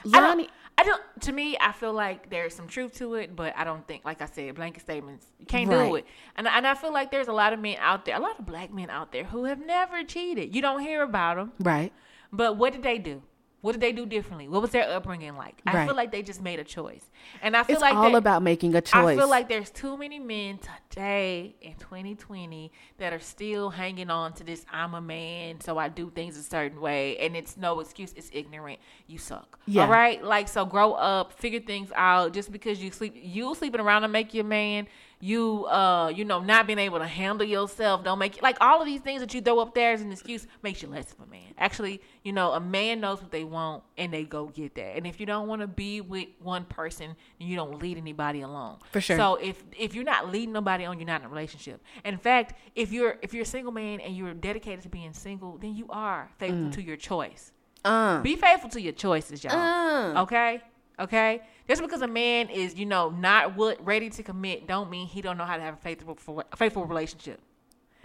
[0.05, 0.47] Loni,
[0.77, 1.01] I don't.
[1.21, 4.21] To me, I feel like there's some truth to it, but I don't think, like
[4.21, 5.25] I said, blanket statements.
[5.39, 6.05] You can't do it.
[6.35, 8.45] And and I feel like there's a lot of men out there, a lot of
[8.45, 10.55] black men out there who have never cheated.
[10.55, 11.51] You don't hear about them.
[11.59, 11.91] right?
[12.33, 13.21] But what did they do?
[13.61, 14.47] What did they do differently?
[14.47, 15.61] What was their upbringing like?
[15.67, 15.85] I Right.
[15.87, 17.05] feel like they just made a choice,
[17.43, 19.15] and I feel like It's like all they- about making a choice.
[19.15, 20.59] I feel like there's too many men
[20.89, 25.89] today in 2020 that are still hanging on to this I'm a man, so I
[25.89, 28.13] do things a certain way, and it's no excuse.
[28.15, 28.79] It's ignorant.
[29.07, 29.59] You suck.
[29.67, 29.83] Yeah.
[29.83, 30.23] All right.
[30.23, 32.33] Like so, grow up, figure things out.
[32.33, 34.87] Just because you sleep, you sleeping around to make your man.
[35.23, 38.87] You, uh, you know, not being able to handle yourself don't make like all of
[38.87, 41.29] these things that you throw up there as an excuse makes you less of a
[41.29, 41.53] man.
[41.59, 44.97] Actually, you know, a man knows what they want and they go get that.
[44.97, 48.79] And if you don't want to be with one person, you don't lead anybody along.
[48.91, 49.15] For sure.
[49.15, 51.83] So if if you're not leading nobody on, you're not in a relationship.
[52.03, 55.57] In fact, if you're if you're a single man and you're dedicated to being single,
[55.59, 57.51] then you are faithful to your choice.
[57.85, 59.53] uh, Be faithful to your choices, y'all.
[59.53, 60.61] uh, Okay,
[60.99, 61.41] okay.
[61.71, 65.21] Just because a man is, you know, not wi- ready to commit, don't mean he
[65.21, 66.17] don't know how to have a faithful
[66.57, 67.39] faithful relationship.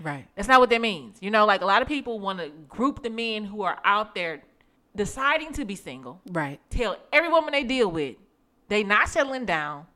[0.01, 0.25] right.
[0.37, 1.19] That's not what that means.
[1.21, 4.15] You know, like a lot of people want to group the men who are out
[4.15, 4.43] there
[4.95, 6.21] deciding to be single.
[6.31, 6.61] Right.
[6.71, 8.17] Tell every woman they deal with,
[8.69, 9.87] they not settling down.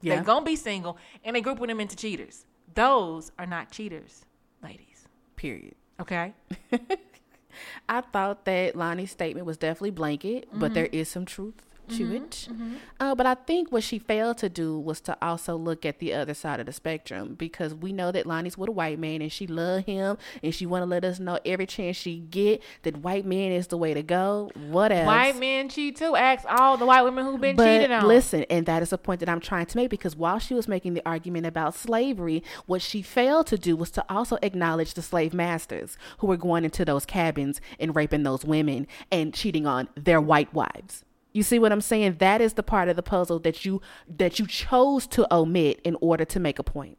[0.00, 0.16] Yeah.
[0.16, 2.44] They're gonna be single, and they grouping them into cheaters.
[2.74, 4.24] Those are not cheaters,
[4.62, 5.06] ladies.
[5.36, 5.74] Period.
[6.00, 6.34] Okay.
[7.88, 10.58] I thought that Loni's statement was definitely blanket, Mm-hmm.
[10.60, 11.62] but there is some truth
[11.96, 12.48] to it.
[13.00, 16.14] Uh, but I think what she failed to do was to also look at the
[16.14, 19.30] other side of the spectrum because we know that Loni's with a white man and
[19.32, 22.98] she love him and she want to let us know every chance she get that
[22.98, 24.50] white man is the way to go.
[24.68, 25.06] What else?
[25.06, 26.14] White men cheat too.
[26.16, 28.06] Ask all the white women who've been But cheated on.
[28.06, 30.68] listen, and that is a point that I'm trying to make because while she was
[30.68, 35.02] making the argument about slavery, what she failed to do was to also acknowledge the
[35.02, 39.88] slave masters who were going into those cabins and raping those women and cheating on
[39.96, 41.04] their white wives.
[41.32, 42.16] You see what I'm saying?
[42.18, 45.96] That is the part of the puzzle that you that you chose to omit in
[46.00, 46.98] order to make a point.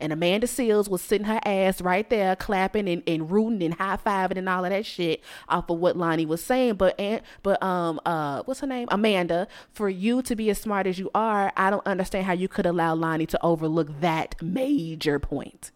[0.00, 3.96] And Amanda Seales was sitting her ass right there, clapping and, and rooting and high
[3.96, 6.74] fiving and all of that shit off of what Loni was saying.
[6.74, 10.86] But Aunt- but um uh what's her name Amanda, for you to be as smart
[10.86, 15.18] as you are, I don't understand how you could allow Loni to overlook that major
[15.18, 15.70] point.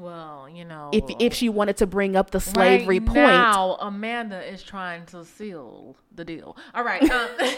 [0.00, 3.76] Well, you know, If if she wanted to bring up the slavery right point, now,
[3.80, 6.56] Amanda is trying to seal the deal.
[6.74, 7.02] All right.
[7.10, 7.28] Um,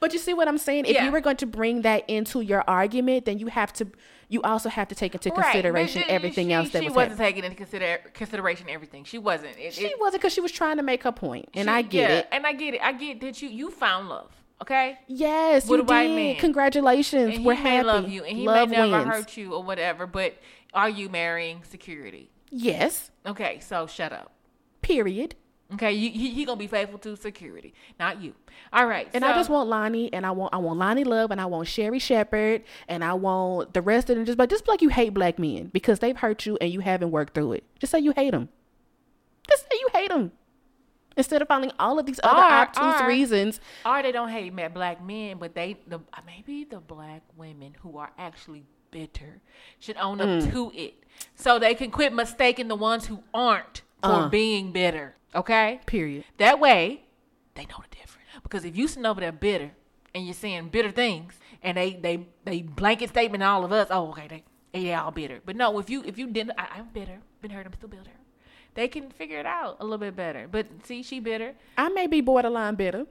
[0.00, 0.86] But you see what I'm saying?
[0.86, 1.04] If Yeah.
[1.04, 3.86] you were going to bring that into your argument, then you have to
[4.28, 7.12] you also have to take into consideration she- everything she, else that she was wasn't
[7.12, 7.28] happening.
[7.28, 9.04] taking into consider consideration everything.
[9.04, 9.56] She wasn't.
[9.58, 11.82] It, She it- wasn't because she was trying to make her point, and she- I
[11.82, 12.28] get yeah, it.
[12.32, 12.80] and I get it.
[12.82, 14.32] I get that you you found love.
[14.62, 14.98] Okay.
[15.06, 16.16] Yes, With you a white did.
[16.16, 16.36] man.
[16.36, 17.36] Congratulations.
[17.36, 17.86] And We're he may happy.
[17.86, 19.04] love you, and he love may never wins.
[19.08, 20.06] hurt you or whatever.
[20.06, 20.36] But
[20.72, 22.30] are you marrying security?
[22.50, 23.10] Yes.
[23.26, 24.32] Okay, so shut up.
[24.82, 25.34] Period.
[25.74, 28.34] Okay, you, he, he gonna be faithful to security, not you.
[28.72, 31.32] All right, And so, I just want Loni, and I want I want Loni Love,
[31.32, 34.24] and I want Sherri Shepherd, and I want the rest of them.
[34.24, 37.10] Just but just like you hate black men because they've hurt you and you haven't
[37.10, 37.64] worked through it.
[37.80, 38.48] Just say you hate them.
[39.50, 40.30] Just say you hate them.
[41.16, 43.60] Instead of finding all of these other Or- obtuse or- reasons.
[43.84, 47.96] or they don't hate black men, but they the uh, maybe the black women who
[47.98, 49.40] are actually bitter
[49.78, 50.52] should own up Mm.
[50.52, 54.28] to it, so they can quit mistaking the ones who aren't for Uh.
[54.28, 55.16] being bitter.
[55.34, 56.24] Okay, Period.
[56.38, 57.02] that way
[57.54, 58.26] they know the difference.
[58.42, 59.72] Because if you sitting over there bitter
[60.14, 64.08] and you're saying bitter things, and they they they blanket statement all of us, oh
[64.10, 65.40] okay, they they all bitter.
[65.44, 68.10] But no, if you if you didn't, I, I'm bitter, been hurt, I'm still bitter.
[68.76, 70.46] They can figure it out a little bit better.
[70.50, 71.54] But see, she bitter.
[71.76, 73.06] I may be borderline bitter.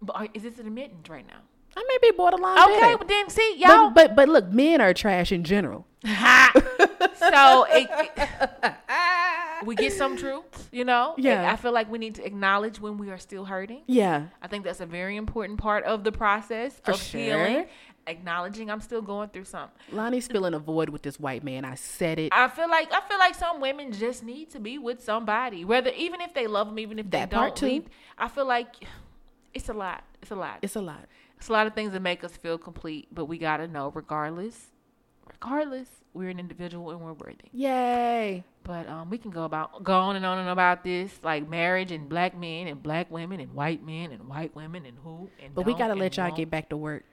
[0.00, 1.40] But are, is this an admittance right now?
[1.76, 2.58] I may be borderline.
[2.58, 2.98] Okay, bitter.
[2.98, 3.90] but then see y'all.
[3.90, 5.86] But, but but look, men are trash in general.
[6.04, 8.28] so it, it-
[9.64, 11.14] we get some truths, you know.
[11.18, 11.50] Yeah.
[11.52, 13.82] I feel like we need to acknowledge when we are still hurting.
[13.86, 14.26] Yeah.
[14.42, 17.20] I think that's a very important part of the process For of sure.
[17.20, 17.66] healing.
[18.06, 19.76] Acknowledging I'm still going through something.
[19.92, 21.66] Loni's filling a void with this white man.
[21.66, 22.32] I said it.
[22.32, 25.90] I feel like I feel like some women just need to be with somebody, whether
[25.90, 27.84] even if they love them, even if That they part don't.
[27.84, 27.90] too.
[28.16, 28.68] I feel like
[29.52, 30.04] it's a lot.
[30.22, 30.58] It's a lot.
[30.62, 31.04] It's a lot.
[31.36, 34.68] It's a lot of things that make us feel complete, but we gotta know, regardless,
[35.26, 37.48] regardless, we're an individual and we're worthy.
[37.52, 38.42] Yay.
[38.68, 41.90] But um, we can go about go on and on and about this, like marriage
[41.90, 45.54] and black men and black women and white men and white women and who and.
[45.54, 46.36] But we gotta let y'all won't.
[46.36, 47.04] get back to work.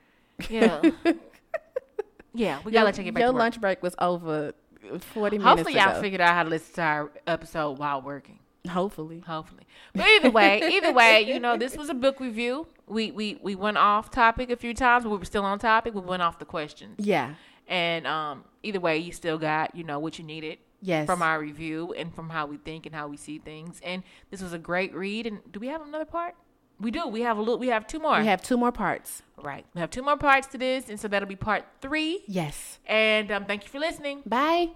[0.50, 0.82] Yeah.
[2.34, 3.40] yeah, we gotta let y'all get back Your to work.
[3.40, 4.52] lunch break was over
[5.00, 8.38] 40 minutes Hopefully, y'all figured out how to listen to our episode while working.
[8.68, 9.20] Hopefully.
[9.26, 9.62] Hopefully,
[9.94, 12.66] but either way, either way, you know, this was a book review.
[12.86, 15.94] We we we went off topic a few times, but we were still on topic.
[15.94, 17.36] We went off the questions, Yeah.
[17.66, 21.06] and um, either way, you still got you know what you needed Yes.
[21.06, 23.80] from our review and from how we think and how we see things.
[23.84, 25.26] And this was a great read.
[25.26, 26.34] And do we have another part?
[26.78, 27.08] We do.
[27.08, 27.58] We have a little.
[27.58, 28.20] We have two more.
[28.20, 29.22] We have two more parts.
[29.42, 29.64] right.
[29.74, 32.22] We have two more parts to this, and so that'll be part three.
[32.26, 32.78] Yes.
[32.86, 34.22] And um, thank you for listening.
[34.26, 34.72] Bye.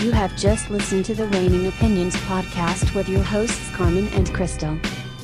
[0.00, 4.78] You have just listened to the Reigning Opinions podcast with your hosts Carmen and Crystal.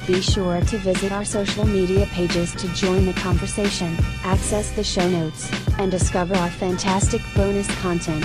[0.07, 5.09] Be sure to visit our social media pages to join the conversation, access the show
[5.09, 8.25] notes, and discover our fantastic bonus content.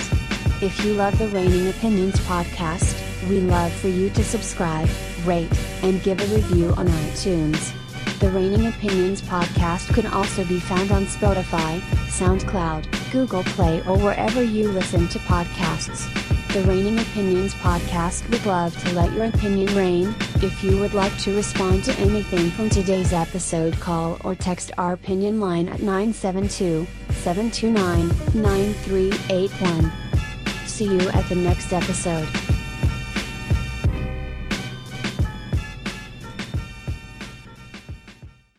[0.61, 2.99] If you love the Reigning Opinions podcast,
[3.29, 4.89] we love for you to subscribe,
[5.23, 7.73] rate, and give a review on iTunes.
[8.19, 14.43] The Reigning Opinions podcast can also be found on Spotify, SoundCloud, Google Play, or wherever
[14.43, 16.07] you listen to podcasts.
[16.53, 20.13] The Reigning Opinions podcast would love to let your opinion reign.
[20.43, 24.93] If you would like to respond to anything from today's episode, call or text our
[24.93, 28.09] opinion line at 972 729
[28.41, 29.91] 9381.
[30.67, 32.27] See you at the next episode.